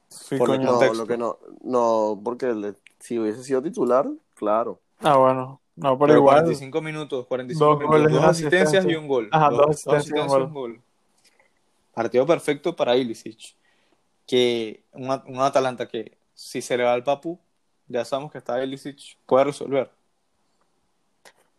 [0.09, 0.59] Sí, por.
[0.59, 4.79] No, lo que no, no, porque le- si hubiese sido titular, claro.
[4.99, 5.59] Ah, bueno.
[5.75, 6.35] No, pero Pero igual.
[6.43, 9.29] 45 minutos, 45 Dos minutos, goles, dos asistencias y un gol.
[9.31, 10.81] Ajá, Dos- dos dos asistencias y un asistencias y un gol.
[11.93, 13.55] Partido perfecto para Ilicic.
[14.25, 17.39] Que un, un Atalanta que si se le va al Papu,
[17.87, 19.91] ya sabemos que está Ilicic, puede resolver.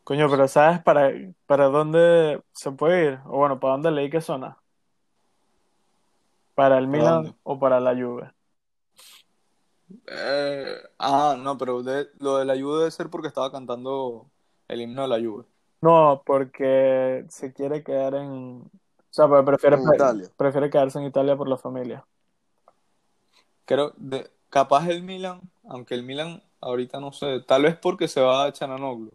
[0.05, 1.11] Coño, pero ¿sabes para,
[1.47, 3.19] para dónde se puede ir?
[3.27, 4.59] O bueno, ¿para dónde leí que zona?
[6.55, 7.35] ¿Para el ¿Para Milan dónde?
[7.43, 8.31] o para la Juve?
[10.07, 14.27] Eh, ah, no, pero de- lo de la Juve debe ser porque estaba cantando
[14.69, 15.45] el himno de la Juve.
[15.81, 18.63] No, porque se quiere quedar en...
[18.63, 18.71] O
[19.11, 20.29] sea, pues prefiere, En Italia.
[20.37, 22.05] prefiere quedarse en Italia por la familia.
[23.65, 28.21] Creo, de, capaz el Milan, aunque el Milan ahorita no sé, tal vez porque se
[28.21, 29.13] va a Chananoglu,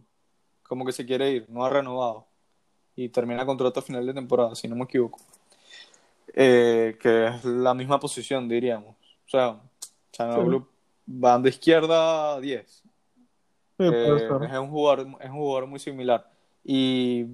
[0.62, 2.26] como que se quiere ir, no ha renovado
[2.94, 5.18] y termina contrato a final de temporada, si no me equivoco.
[6.32, 8.94] Eh, que es la misma posición, diríamos.
[9.26, 9.60] O sea,
[10.12, 10.66] Chananoglu
[11.10, 12.66] banda izquierda 10.
[12.70, 12.82] Sí,
[13.78, 16.30] Eh, es un jugador, es un jugador muy similar.
[16.62, 17.26] Y,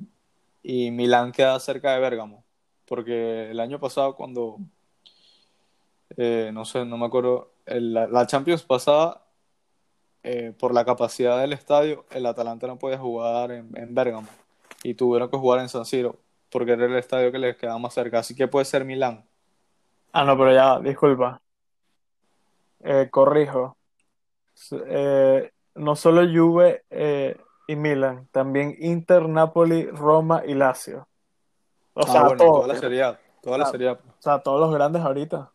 [0.62, 2.44] y Milán queda cerca de Bérgamo.
[2.86, 4.58] Porque el año pasado, cuando
[6.16, 9.22] eh, no sé, no me acuerdo, el- la, Champions pasada,
[10.22, 14.28] eh, por la capacidad del estadio, el Atalanta no podía jugar en, en Bérgamo.
[14.82, 16.16] Y tuvieron que jugar en San Siro,
[16.50, 18.18] porque era el estadio que les quedaba más cerca.
[18.20, 19.24] Así que puede ser Milán.
[20.12, 21.40] Ah, no, pero ya, disculpa.
[22.80, 23.76] Eh, corrijo.
[24.86, 31.06] Eh, no solo Juve eh, y Milan, también Inter, Napoli, Roma y Lazio.
[31.94, 33.70] O Ah, sea, bueno, toda la Serie A, toda la Ah.
[33.70, 33.92] Serie A.
[33.92, 35.50] O sea, todos los grandes ahorita.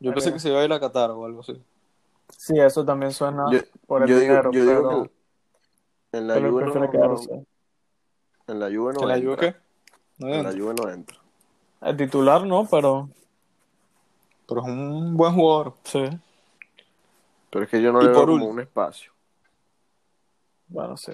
[0.00, 1.60] Yo pensé que se iba a ir a Qatar o algo así.
[2.36, 5.04] Sí, eso también suena Yo, por el yo digo, dinero, digo pero,
[6.12, 7.44] que en la Juve no, no-
[8.48, 9.36] en la Juve no ¿Que la entra.
[9.36, 9.56] Juve qué?
[10.18, 10.62] No En la entra.
[10.62, 11.18] Juve no entra.
[11.80, 13.08] El titular no, pero
[14.48, 15.74] Pero es un buen jugador.
[15.84, 16.04] sí.
[17.50, 19.12] Pero es que yo no Y le veo como un espacio.
[20.68, 21.12] Bueno, sí,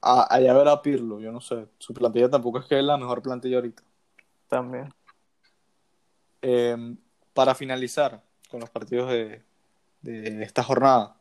[0.00, 1.66] A- allá verá Pirlo, yo no sé.
[1.78, 3.82] Su plantilla tampoco es que es la mejor plantilla ahorita.
[4.48, 4.88] también.
[6.42, 6.76] Eh,
[7.34, 9.42] para finalizar con los partidos de,
[10.02, 11.16] de esta jornada,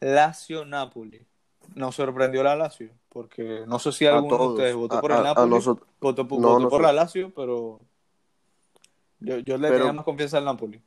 [0.00, 1.26] Lazio-Napoli.
[1.74, 5.22] Nos sorprendió la Lazio, porque no sé si alguno de ustedes votó por a- el
[5.24, 7.80] Napoli, nosotros- votó, No, votó por la Lazio, pero
[9.20, 10.80] yo, yo le Pero- tenía más confianza al Napoli.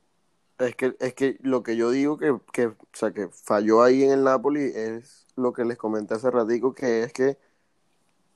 [0.58, 4.04] Es que, es que lo que yo digo que, que, o sea, que falló ahí
[4.04, 7.38] en el Napoli es lo que les comenté hace ratico, que es que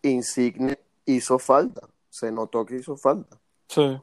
[0.03, 1.87] Insigne hizo falta.
[2.09, 3.39] Se notó que hizo falta.
[3.69, 4.01] Sí.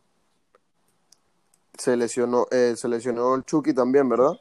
[1.82, 4.40] Se lesionó, eh, se lesionó el Chucky también, ¿verdad?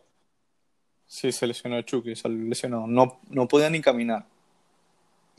[1.07, 2.87] Sí, se lesionó Chucky, se lesionó.
[2.87, 4.27] No, no podía ni caminar.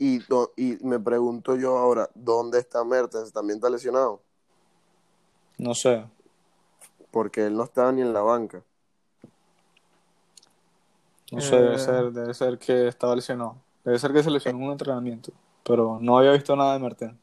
[0.00, 3.32] Y, do- y me pregunto yo ahora, ¿dónde está Mertens?
[3.32, 4.20] ¿También está lesionado?
[5.58, 6.04] No sé.
[7.12, 8.64] Porque él no estaba ni en la banca.
[11.30, 11.78] No sé, debe Eh.
[11.78, 13.58] ser, debe ser que estaba lesionado.
[13.84, 15.30] Debe ser que se lesionó en un entrenamiento.
[15.62, 17.14] Pero no había visto nada de Mertens.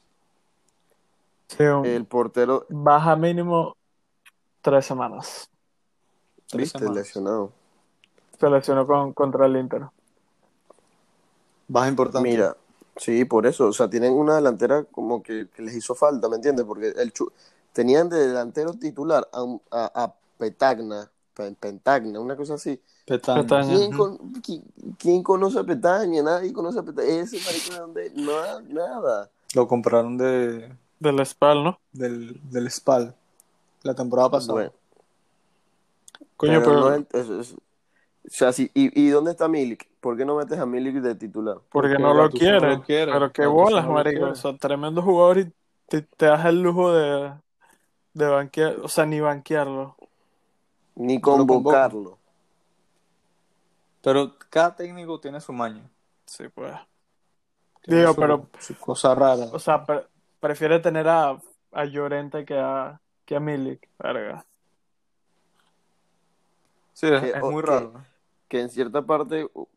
[1.49, 3.75] Sí, El portero, baja mínimo
[4.61, 5.49] tres semanas.
[6.47, 6.97] Tres viste, semanas.
[7.03, 7.51] lesionado.
[8.39, 9.83] Se lesionó con, contra el Inter.
[11.67, 12.27] Baja importante.
[12.27, 12.55] Mira,
[12.95, 16.37] sí, por eso, o sea, tienen una delantera como que, que les hizo falta, ¿me
[16.37, 16.65] entiendes?
[16.65, 17.31] Porque el Chu-
[17.73, 22.81] tenían de delantero titular a, a, a Petagna, Pe- Pentagna, una cosa así.
[23.05, 23.65] Petaña.
[23.67, 24.63] ¿Quién, con- qui-
[24.97, 26.23] quién conoce a Petagna?
[26.23, 27.09] Nadie conoce a Petagna.
[27.11, 29.29] Ese marico de donde, no, nada.
[29.53, 31.79] Lo compraron de, Del Spal, ¿no?
[31.91, 33.15] del, del SPAL
[33.83, 34.53] la temporada pasada.
[34.53, 34.71] Bueno,
[36.37, 39.89] Coño, pero pero, no es- es- es- o sea, sí, ¿y, ¿y dónde está Milik?
[39.99, 41.55] ¿Por qué no metes a Milik de titular?
[41.71, 42.75] porque porque no lo no quiere.
[42.75, 43.11] lo quiere.
[43.11, 44.25] Pero qué bolas, no marico.
[44.25, 45.51] O sea, tremendo jugador y
[45.87, 47.33] te, te das el lujo de,
[48.13, 49.95] de banquear, o sea, ni banquearlo.
[50.95, 52.17] Ni convocarlo.
[54.01, 55.89] Pero cada técnico tiene su maña.
[56.25, 56.73] Sí, pues.
[57.81, 59.45] Tiene Digo, su- pero- Su cosa rara.
[59.51, 60.05] O sea, pre-
[60.39, 61.37] prefiere tener a,
[61.71, 64.43] a Llorente que a, que a Milik, verga.
[66.93, 67.93] Sí, es, que- es muy que- raro.
[68.47, 69.67] que en cierta parte, o,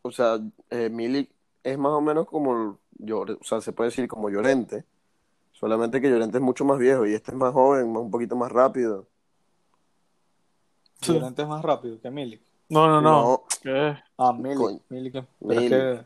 [0.00, 0.38] o sea,
[0.70, 1.30] eh, Milik
[1.62, 4.84] es más o menos como, Llor- o sea, se puede decir como Llorente,
[5.52, 8.34] solamente que Llorente es mucho más viejo y este es más joven, más- un poquito
[8.34, 9.06] más rápido.
[11.02, 11.12] Sí.
[11.12, 12.40] Llorente es más rápido que Milik.
[12.70, 13.22] No, no, no.
[13.22, 13.44] No.
[13.62, 13.94] ¿Qué?
[14.16, 14.56] Ah, Milik.
[14.56, 14.80] Coño.
[14.88, 15.68] Milik es- es Milik.
[15.70, 16.04] que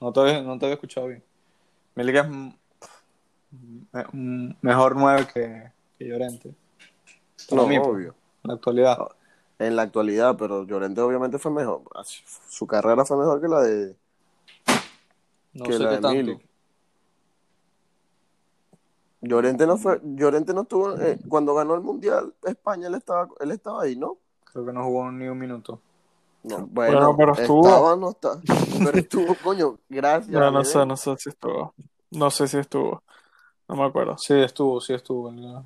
[0.00, 1.22] no te, había- no te había escuchado bien.
[1.94, 2.26] Milik es
[4.62, 6.54] mejor nueve que, que Llorente.
[7.52, 8.98] No, mí, pues, obvio, en la actualidad.
[9.58, 11.82] en la actualidad, pero Llorente obviamente fue mejor,
[12.48, 13.96] su carrera fue mejor que la de,
[15.52, 16.16] No que sé la qué de tanto.
[16.16, 16.50] Milik.
[19.22, 23.50] Llorente no fue, Llorente no estuvo, eh, cuando ganó el Mundial España, él estaba, él
[23.50, 24.16] estaba ahí, ¿no?
[24.44, 25.80] Creo que no jugó ni un minuto.
[26.42, 27.68] No, Bueno, bueno, pero estuvo.
[27.68, 28.40] estaba, no está,
[28.82, 30.30] pero estuvo, coño, gracias.
[30.30, 31.74] No, sé, no sé si estuvo.
[32.12, 33.02] No sé si estuvo.
[33.70, 34.18] No me acuerdo.
[34.18, 35.28] Sí, estuvo, sí estuvo.
[35.28, 35.62] en la-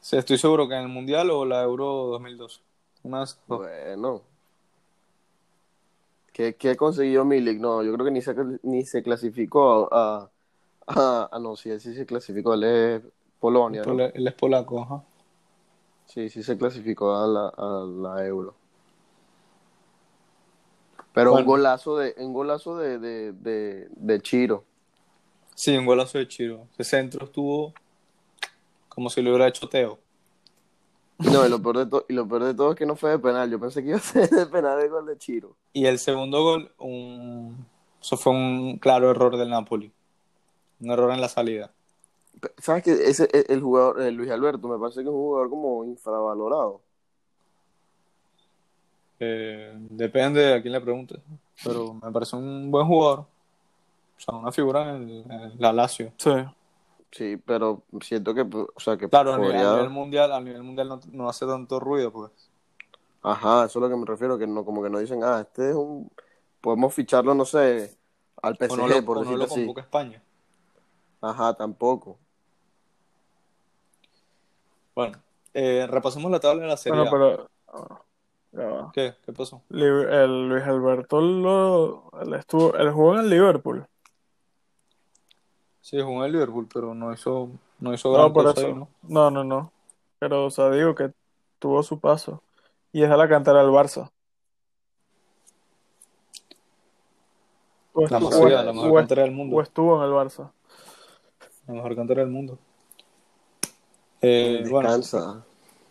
[0.00, 2.60] Sí, estoy seguro que en el Mundial o la Euro 2012.
[3.02, 3.58] Una de esas dos.
[3.58, 4.22] Bueno.
[6.32, 7.58] ¿Qué, qué consiguió Milik?
[7.58, 8.32] No, yo creo que ni se,
[8.62, 10.30] ni se clasificó a,
[10.86, 12.54] a, a- No, sí, él sí se clasificó.
[12.54, 13.02] Él es
[13.40, 14.04] Polonia, ¿no?
[14.04, 15.02] Él es polaco, ajá.
[16.06, 18.54] Sí, sí se clasificó a la, a la Euro.
[21.12, 21.40] Pero Bueno.
[21.42, 24.64] un golazo de un golazo de, de, de, de Chiro.
[25.58, 26.68] Sí, un golazo de Chiro.
[26.78, 27.74] Ese centro estuvo
[28.88, 29.98] como si lo hubiera hecho Teo.
[31.18, 33.10] No, y lo, peor de to- y lo peor de todo es que no fue
[33.10, 33.50] de penal.
[33.50, 35.56] Yo pensé que iba a ser de penal el gol de Chiro.
[35.72, 37.66] Y el segundo gol, un...
[38.00, 39.90] eso fue un claro error del Napoli.
[40.78, 41.72] Un error en la salida.
[42.58, 45.50] ¿Sabes que ese el, el jugador, eh, Luis Alberto, me parece que es un jugador
[45.50, 46.82] como infravalorado?
[49.18, 51.20] Eh, depende a quién le pregunte,
[51.64, 53.26] pero me parece un buen jugador.
[54.18, 56.12] O sea, una figura en, el- en la Lazio.
[56.18, 56.30] Sí.
[57.10, 59.70] Sí, pero siento que, o sea, que Claro, a nivel, podría...
[59.70, 62.30] a nivel mundial, a nivel mundial no, no hace tanto ruido, pues.
[63.22, 65.70] Ajá, eso es lo que me refiero, que no, como que no dicen, ah, este
[65.70, 66.10] es un...
[66.60, 67.96] Podemos ficharlo, no sé,
[68.42, 69.80] al PSG, O no lo, por o no decirlo lo así.
[69.80, 70.22] España.
[71.20, 72.18] Ajá, tampoco.
[74.94, 75.18] Bueno,
[75.54, 77.98] eh, repasemos la tabla de la Serie Bueno, pero.
[78.52, 78.92] ya va.
[78.92, 79.14] ¿Qué?
[79.24, 79.62] ¿Qué pasó?
[79.70, 83.86] El Luis Alberto lo, él estuvo, él jugó en el Liverpool.
[85.88, 87.48] Sí, jugó en el Liverpool, pero no hizo,
[87.80, 88.68] no hizo No, gran por cosa eso.
[88.68, 88.88] ahí, ¿no?
[89.04, 89.72] No, no, no.
[90.18, 91.12] Pero, o sea, digo que
[91.58, 92.42] tuvo su paso.
[92.92, 94.10] Y es de la cantera del Barça.
[97.94, 99.62] O La estuvo, Masía, o- la mejor o- cantera del o mundo.
[99.62, 100.50] estuvo en el Barça.
[101.66, 102.58] La mejor cantera del mundo.
[104.20, 104.90] Eh, bueno,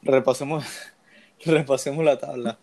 [0.03, 0.63] repasemos,
[1.43, 2.59] repasemos la tabla.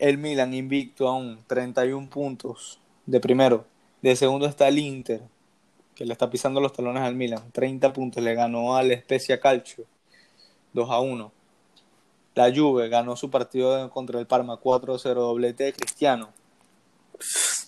[0.00, 3.64] El Milan invicto aún, 31 puntos de primero.
[4.02, 5.22] De segundo está el Inter,
[6.00, 7.52] que le está pisando los talones al Milan.
[7.52, 9.84] 30 puntos, le ganó al Spezia Calcio
[10.72, 11.32] 2 a 1.
[12.36, 16.30] La Juve ganó su partido contra el Parma 4-0, doblete de Cristiano.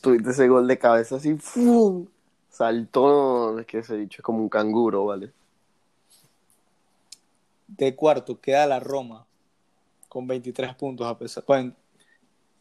[0.01, 2.07] Tuviste ese gol de cabeza así, ¡fum!
[2.49, 5.31] Saltó, es que ese dicho es como un canguro, ¿vale?
[7.69, 9.27] De cuarto queda la Roma
[10.09, 11.75] con 23 puntos a pesar, bueno,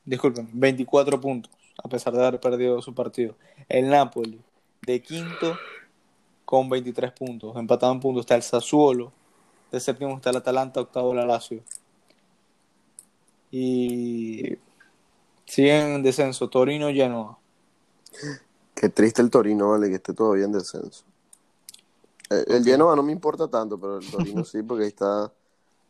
[0.04, 1.50] disculpen, 24 puntos
[1.82, 3.38] a pesar de haber perdido su partido.
[3.70, 4.42] El Napoli
[4.82, 5.58] de quinto
[6.46, 9.12] con 23 puntos, empatado en puntos está el Sassuolo,
[9.72, 11.64] de séptimo está el Atalanta, octavo la Lazio.
[13.52, 14.58] Y
[15.46, 17.38] siguen en descenso Torino y Genoa.
[18.74, 19.90] Qué triste el Torino, ¿vale?
[19.90, 21.06] Que esté todavía en descenso.
[22.30, 25.32] El, el Genoa no me importa tanto, pero el Torino sí, porque ahí está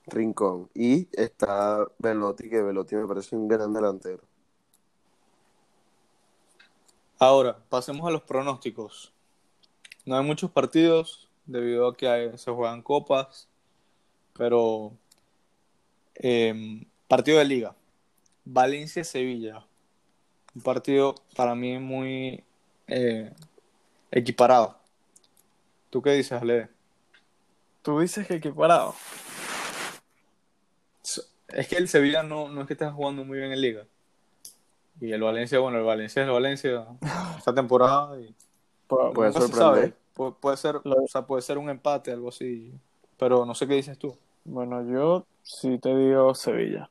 [0.08, 0.69] Rincón.
[0.73, 4.23] Y está Velotti, que Velotti me parece un gran delantero.
[7.22, 9.14] Ahora, pasemos a los pronósticos.
[10.06, 13.48] No hay muchos partidos debido a que hay- se juegan copas,
[14.34, 14.98] pero
[16.16, 17.76] eh, partido de liga.
[18.44, 19.64] Valencia-Sevilla.
[20.56, 22.44] Un partido para mí muy
[22.88, 23.32] eh,
[24.10, 24.80] equiparado.
[25.92, 26.70] ¿Tú qué dices, Ale?
[27.84, 28.96] Tú dices que equiparado.
[31.50, 33.86] Es que el Sevilla no, no es que esté jugando muy bien en liga.
[35.02, 36.86] Y el Valencia, bueno, el Valencia es el Valencia
[37.38, 38.34] esta temporada y
[38.88, 39.60] Pues, Puede sorprender.
[39.60, 39.94] sabe.
[40.16, 42.74] Pu- puede ser, Lo- o sea, puede ser un empate, algo así.
[43.18, 44.16] Pero no sé qué dices tú.
[44.46, 46.90] Bueno, yo sí te digo Sevilla.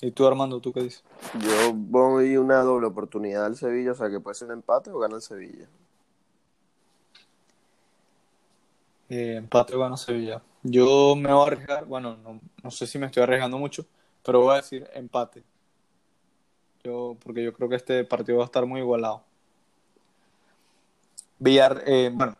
[0.00, 1.04] ¿Y tú, Armando, tú qué dices?
[1.40, 4.98] Yo voy una doble oportunidad al Sevilla, o sea que puede ser un empate o
[4.98, 5.68] gana el Sevilla.
[9.08, 10.42] Eh, empate o gana Sevilla.
[10.64, 13.84] Yo me voy a arriesgar, bueno, no, no sé si me estoy arriesgando mucho,
[14.22, 15.42] pero voy a decir empate.
[16.84, 19.22] Yo, porque yo creo que este partido va a estar muy igualado.
[21.38, 22.36] Villar, eh, bueno,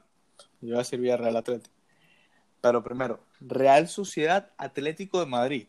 [0.61, 1.75] yo voy a decir Villarreal Atlético.
[2.61, 5.67] Pero primero, Real Sociedad Atlético de Madrid.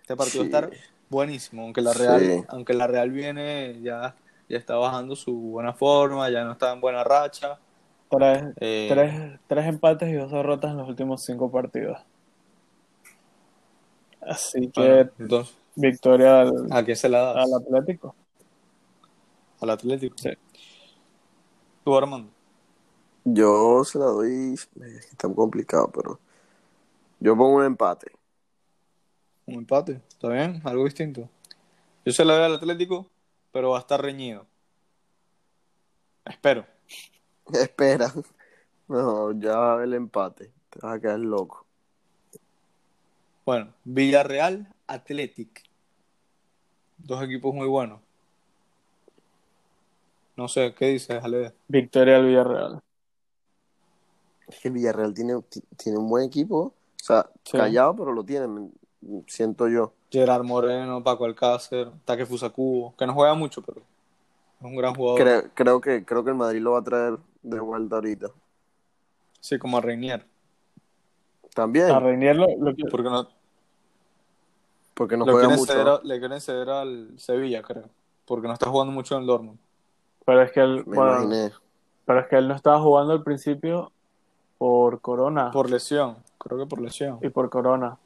[0.00, 0.50] Este partido Sí.
[0.50, 2.44] va a estar buenísimo, aunque la Real, Sí.
[2.48, 4.16] aunque la Real viene ya,
[4.48, 7.58] ya está bajando su buena forma, ya no está en buena racha.
[8.10, 11.98] Tres, Eh, tres, tres empates y dos derrotas en los últimos cinco partidos.
[14.20, 17.36] Así que bueno, entonces, victoria al, ¿a quién se la das?
[17.36, 18.14] al Atlético.
[19.60, 20.16] Al Atlético.
[20.18, 20.30] Sí.
[21.84, 22.30] Tú, Armando.
[23.24, 26.18] Yo se la doy, es que está complicado, pero
[27.20, 28.12] yo pongo un empate.
[29.46, 30.00] Un empate.
[30.08, 30.60] ¿Está bien?
[30.64, 31.28] Algo distinto.
[32.04, 33.10] Yo se la doy al Atlético,
[33.52, 34.46] pero va a estar reñido.
[36.24, 36.66] Espero.
[37.52, 38.12] Espera.
[38.88, 40.52] No, ya va a haber el empate.
[40.70, 41.67] Te vas a quedar loco.
[43.48, 45.62] Bueno, Villarreal, Athletic.
[46.98, 47.98] Dos equipos muy buenos.
[50.36, 51.54] No sé, ¿qué dices, Ale?
[51.66, 52.80] Victoria al Villarreal.
[54.48, 56.58] Es que el Villarreal tiene, ti- tiene un buen equipo.
[56.58, 57.56] O sea, Sí.
[57.56, 58.68] callado, pero lo tiene,
[59.26, 59.94] siento yo.
[60.10, 65.22] Gerard Moreno, Paco Alcácer, Taque Fusacubo, que no juega mucho, pero es un gran jugador.
[65.22, 68.28] Creo, creo que, creo que el Madrid lo va a traer de vuelta ahorita.
[69.40, 70.26] Sí, como a Reinier.
[71.54, 73.37] También, A Reinier lo, lo que- Porque no,
[74.98, 75.72] porque no juega mucho.
[75.72, 77.84] ceder a- le quieren ceder al Sevilla, creo.
[78.26, 79.58] Porque no está jugando mucho en el Dortmund.
[80.26, 81.52] pero es que él, Me bueno, imaginé.
[82.04, 83.90] pero es que él no estaba jugando al principio
[84.58, 87.18] por Corona Por lesión, creo que por lesión.
[87.22, 87.96] y por Corona.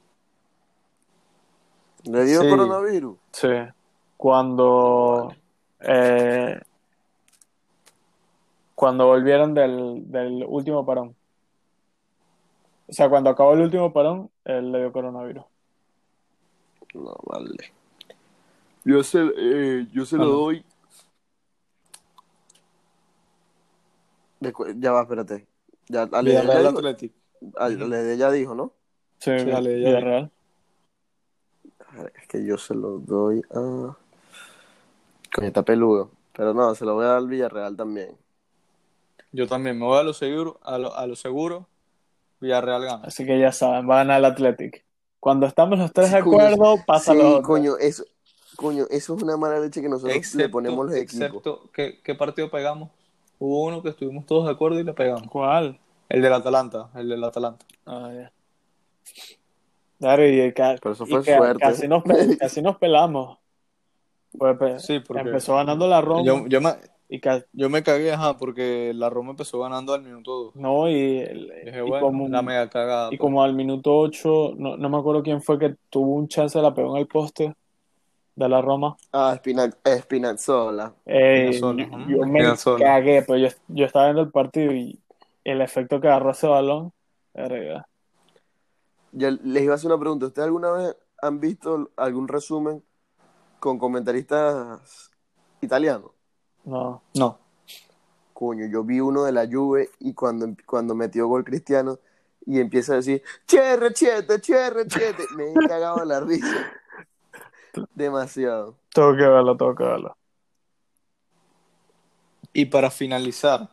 [2.03, 2.49] ¿Le dio Sí.
[2.49, 3.17] coronavirus?
[3.31, 3.49] Sí.
[4.17, 5.33] Cuando
[5.81, 6.61] eh,
[8.75, 11.15] cuando volvieron del, del último parón.
[12.87, 15.43] O sea, cuando acabó el último parón, él le dio coronavirus.
[16.93, 17.73] No, vale.
[18.85, 20.65] Yo se, eh, yo se lo doy.
[24.39, 25.47] De ya va, espérate.
[25.87, 26.97] Ya, Ale, ya, Villarreal.
[27.55, 28.73] Ale ya dijo, ¿no?
[29.19, 29.87] Sí, Sí, dale, ya.
[29.87, 30.31] Villarreal.
[32.15, 33.95] Es que yo se lo doy a.
[35.33, 36.11] Coño, está peludo.
[36.33, 38.17] Pero no, se lo voy a dar al Villarreal también.
[39.31, 41.67] Yo también me voy a lo seguro, a lo, a lo seguro.
[42.39, 43.03] Villarreal gana.
[43.03, 44.83] Así que ya saben, va a ganar el Athletic.
[45.23, 47.43] Cuando estamos los tres Sí, de coño, acuerdo, pasa sí, lo otro.
[47.43, 48.03] coño, eso,
[48.57, 51.13] coño, eso es una mala leche que nosotros le ponemos los equipos.
[51.21, 52.89] excepto ¿qué, ¿qué partido pegamos?
[53.39, 55.29] Hubo uno que estuvimos todos de acuerdo y le pegamos.
[55.29, 55.79] ¿Cuál?
[56.09, 57.65] El del Atalanta, el del Atalanta.
[57.85, 58.31] Ah, ya.
[59.97, 61.59] Claro, y, ca- Pero eso y fue que- suerte.
[61.61, 62.03] Casi nos,
[62.39, 63.37] casi nos pelamos.
[64.37, 66.73] Pues, pe- Sí, porque empezó ganando la Roma yo, yo, me,
[67.15, 70.55] y yo me cagué, ajá, porque la Roma empezó ganando al minuto 2.
[70.55, 73.09] no y, el- Dije, y bueno, como, la mega cagada.
[73.09, 73.19] y pues.
[73.19, 76.73] como al minuto 8, no, no me acuerdo quién fue que tuvo un chance, la
[76.73, 77.53] pegó en el poste
[78.35, 78.97] de la Roma.
[79.11, 79.39] Ah,
[79.83, 80.95] Espinazzola.
[81.05, 82.83] Eh, Spinazzola, yo, yo me Spinazzola.
[82.85, 84.99] cagué, pero yo, yo estaba viendo el partido y
[85.43, 86.93] el efecto que agarró ese balón,
[87.35, 87.87] verga.
[89.11, 90.25] Ya les iba a hacer una pregunta.
[90.25, 92.83] ¿Ustedes alguna vez han visto algún resumen
[93.59, 95.11] con comentaristas
[95.61, 96.09] italianos?
[96.65, 97.01] No.
[97.15, 97.39] No.
[98.33, 101.99] Coño, yo vi uno de la Juve y cuando, cuando metió gol Cristiano
[102.45, 105.23] y empieza a decir, cherre, chete, cherre, chete.
[105.35, 106.71] Me he cagado de la risa.
[107.95, 108.75] Demasiado.
[108.93, 110.17] Tengo que verlo, tengo que verlo.
[112.53, 113.69] Y para finalizar,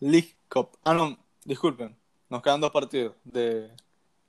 [0.00, 0.70] League Cup.
[0.84, 1.96] Ah, no, disculpen.
[2.28, 3.70] Nos quedan dos partidos de,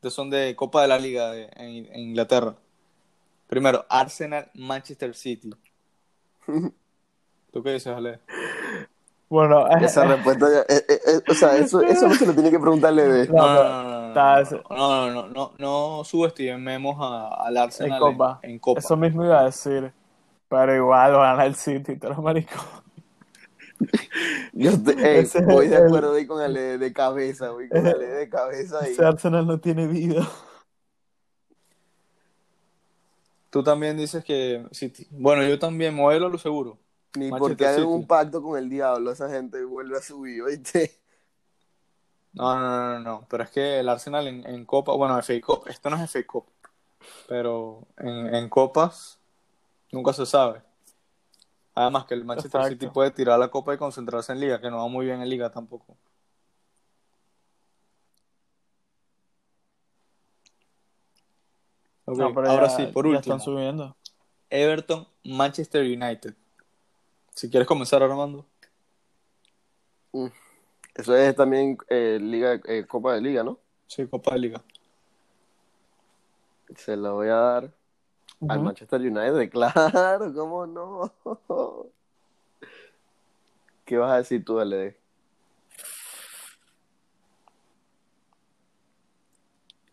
[0.02, 2.56] de son de Copa de la Liga de- en, en Inglaterra.
[3.48, 5.52] Primero, Arsenal, Manchester City.
[7.52, 8.20] ¿Tú qué dices, Ale?
[9.30, 12.52] Bueno, Esa respuesta, ya- eh, eh, eh, o sea, eso, eso no se lo tiene
[12.52, 13.28] que preguntarle de...
[13.28, 18.40] No, no, no, no, no, no, no subestimemos a- al Arsenal En Copa.
[18.44, 18.80] en, en Copa.
[18.80, 19.92] Eso mismo iba a decir.
[20.50, 22.54] Pero igual va a ganar el City, tú eres marico.
[24.54, 24.94] Yo te-
[25.46, 28.92] voy de el- acuerdo ahí con Ale de cabeza, voy con Ale de cabeza y
[28.92, 30.28] Ese Arsenal no tiene vida.
[33.50, 35.08] Tú también dices que City.
[35.12, 36.78] Bueno, yo también, modelo lo seguro.
[37.16, 41.00] Ni Manchester porque hagan un pacto con el diablo, esa gente vuelve a subir, ¿oíste?
[42.34, 43.28] No, no, no, no, no.
[43.30, 46.26] Pero es que el Arsenal en, en Copa, bueno, FA Cup, esto no es FA
[46.26, 46.46] Cup,
[47.28, 49.20] pero en, en Copas
[49.92, 50.62] nunca se sabe.
[51.74, 52.74] Además que el Manchester Exacto.
[52.86, 55.30] City puede tirar la Copa y concentrarse en Liga, que no va muy bien en
[55.30, 55.98] Liga tampoco.
[62.08, 63.96] No, ahora ya- sí, por ya último, están subiendo.
[64.50, 66.36] Everton, Manchester United.
[67.42, 68.46] Si quieres comenzar, Armando.
[70.94, 73.58] Eso es también eh, Liga, eh, Copa de Liga, ¿no?
[73.88, 74.62] Sí, Copa de Liga.
[76.76, 77.72] Se la voy a dar
[78.48, 78.60] al.
[78.60, 81.12] Manchester United, claro, ¿cómo no?
[83.86, 84.96] ¿Qué vas a decir tú, LD?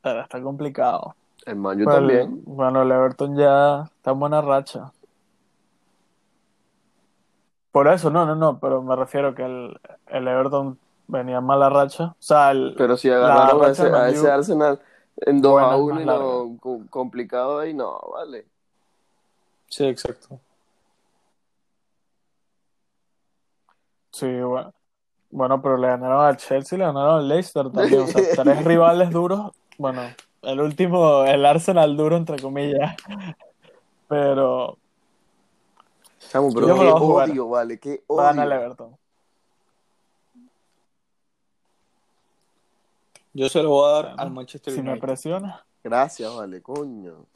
[0.03, 1.17] Pero está complicado.
[1.47, 2.43] El Man, el- también.
[2.45, 4.93] bueno, el Everton ya está en buena racha.
[7.79, 10.77] Por eso, no, no, no, pero me refiero que el, el Everton
[11.07, 12.07] venía en mala racha.
[12.07, 14.81] O sea, el, Pero si agarraron a ese, a Arsenal
[15.19, 18.47] en 2 a Buena, 1 más y lo co- complicado ahí, no, vale.
[19.69, 20.41] Sí, exacto.
[24.11, 24.75] sí, bueno.
[25.31, 28.01] Bueno, pero le ganaron al Chelsea, le ganaron al Leicester también.
[28.01, 29.53] O sea, tres rivales duros.
[29.79, 30.03] Bueno,
[30.43, 32.97] el último, el Arsenal duro, entre comillas.
[34.09, 34.79] Pero
[36.29, 37.31] Chamo, pero qué lo voy a jugar.
[37.31, 38.61] odio, vale, qué va a ganar el odio.
[38.67, 38.97] Everton.
[43.35, 45.07] Yo se lo voy a dar Bueno, al Manchester Si me United.
[45.07, 45.65] presiona.
[45.85, 47.27] Gracias, vale, coño.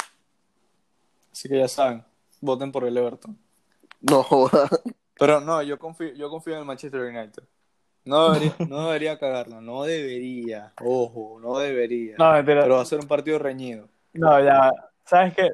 [1.33, 2.05] Así que ya saben,
[2.41, 3.39] voten por el Everton.
[4.01, 4.69] No joda.
[5.19, 7.45] Pero no, yo confío, yo confío en el Manchester United.
[8.05, 10.73] No debería, no debería cagarla, no debería.
[10.85, 12.17] Ojo, no debería.
[12.19, 12.63] No, mentira.
[12.63, 13.89] Pero va a ser un partido reñido.
[14.13, 14.73] No, ya.
[15.05, 15.51] ¿Sabes qué?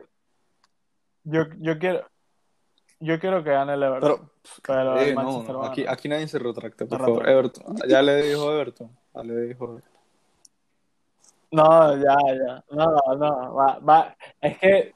[1.25, 2.07] Yo, yo quiero.
[3.01, 4.17] Yo quiero que gane el Everton.
[4.21, 4.31] Pero,
[4.67, 7.29] Pero, eh, el no, Manchester aquí, aquí nadie se retracta, por favor.
[7.29, 7.77] Everton.
[7.89, 8.91] Ya le dijo Everton.
[9.15, 9.93] Ya le dijo Everton.
[11.51, 12.65] No, ya, ya.
[12.71, 13.55] No, no.
[13.55, 14.17] Va, va.
[14.41, 14.95] Es que.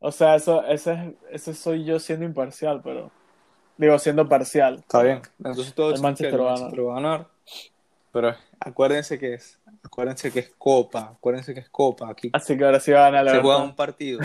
[0.00, 3.10] O sea, eso, ese, es- ese soy yo siendo imparcial, pero.
[3.76, 4.76] Digo, siendo parcial.
[4.76, 5.22] Está bien.
[5.38, 7.26] Entonces todo El es Manchester va a Manchester va a ganar.
[8.12, 12.08] Pero acuérdense que es, acuérdense que es Copa, acuérdense que es Copa.
[12.08, 14.20] Aquí Así que ahora sí va a ganar el se juega un partido,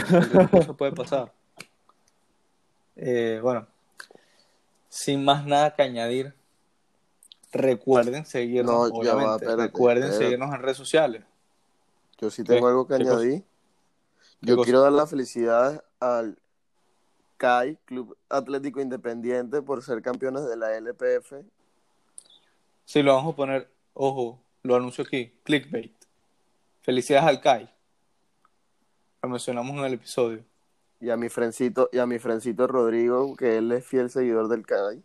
[0.51, 1.32] cosa puede pasar.
[3.01, 3.65] Eh, bueno,
[4.89, 6.33] sin más nada que añadir,
[7.53, 9.45] recuerden seguirnos, No, ya va, obviamente.
[9.45, 10.25] espérate, recuerden espérate.
[10.25, 11.23] seguirnos en redes sociales.
[12.19, 12.67] Yo sí tengo ¿Qué?
[12.67, 13.43] algo que añadir.
[14.41, 14.65] ¿Qué Yo cosa?
[14.65, 16.37] quiero dar las felicidades al
[17.37, 21.45] CAI, Club Atlético Independiente, por ser campeones de la LPF.
[22.83, 25.93] Sí, lo vamos a poner, ojo, lo anuncio aquí, clickbait.
[26.81, 27.69] Felicidades al CAI.
[29.23, 30.43] Lo mencionamos en el episodio.
[31.01, 34.65] Y a mi frencito, y a mi frencito Rodrigo, que él es fiel seguidor del
[34.65, 35.01] CAI.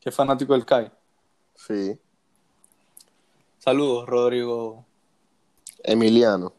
[0.00, 0.90] Qué fanático del CAI.
[1.54, 1.98] Sí.
[3.58, 4.84] Saludos, Rodrigo,
[5.82, 6.52] Emiliano.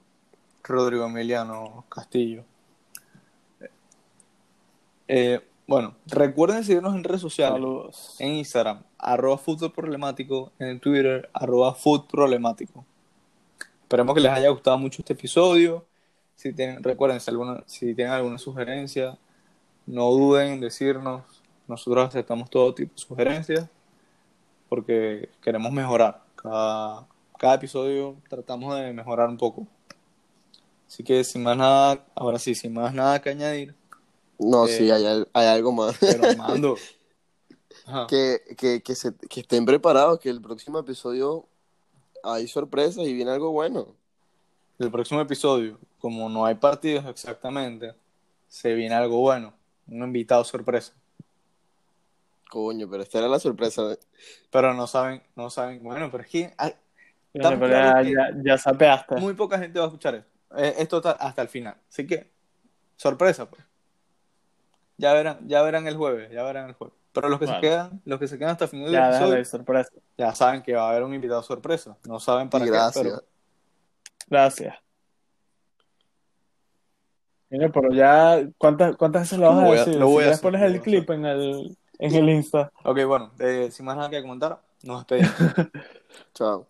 [0.64, 2.46] Rodrigo Emiliano Castillo.
[5.08, 7.56] Eh, bueno, recuerden seguirnos en redes sociales.
[7.56, 8.16] Saludos.
[8.20, 9.40] En Instagram, arroba
[9.74, 10.52] problemático.
[10.60, 11.76] En Twitter, arroba
[12.10, 12.86] problemático.
[13.82, 15.86] Esperemos que les haya gustado mucho este episodio.
[16.36, 19.18] Si tienen, recuerden, si, alguna, si tienen alguna sugerencia,
[19.86, 21.24] no duden en decirnos.
[21.68, 23.70] Nosotros aceptamos todo tipo de sugerencias
[24.70, 26.24] porque queremos mejorar.
[26.36, 27.08] Cada,
[27.38, 29.68] cada episodio tratamos de mejorar un poco.
[30.88, 33.76] Así que sin más nada, ahora sí, sin más nada que añadir,
[34.40, 35.96] No, Eh, sí, hay, hay algo más.
[36.00, 36.76] pero Armando.
[37.86, 38.08] Ajá.
[38.08, 41.48] que, que, que, se- que estén preparados, que el próximo episodio
[42.24, 43.96] hay sorpresas y viene algo bueno.
[44.84, 47.94] El próximo episodio, como no hay partidos exactamente,
[48.48, 49.54] se viene algo bueno.
[49.88, 50.94] Un invitado sorpresa.
[52.50, 53.82] Coño, pero esta era la sorpresa.
[54.52, 55.82] Pero no saben, no saben.
[55.82, 56.74] Bueno, pero es que hay-
[57.32, 59.16] pero claros ya, que- ya, ya sapeaste.
[59.16, 60.30] muy poca gente va a escuchar esto.
[60.58, 61.76] Eh, Esto está hasta el final.
[61.90, 62.30] Así que,
[62.96, 63.64] sorpresa, pues.
[64.98, 66.96] Ya verán, ya verán el jueves, ya verán el jueves.
[67.12, 67.60] Pero los que Bueno.
[67.60, 69.90] se quedan, los que se quedan hasta el final del Ya, episodio, sorpresa.
[70.18, 71.98] ya saben que va a haber un invitado sorpresa.
[72.08, 73.04] No saben para y qué, gracias.
[73.04, 73.24] pero
[74.34, 74.76] Gracias.
[77.52, 80.00] Mira, pero ya, ¿cuántas, cuántas veces lo vas a voy a- decir?
[80.00, 82.72] lo Si voy a quieres hacer, pones el a clip en el, en el Insta.
[82.84, 85.32] Ok, bueno, eh, sin más nada que comentar, nos despedimos.
[86.34, 86.66] Chao.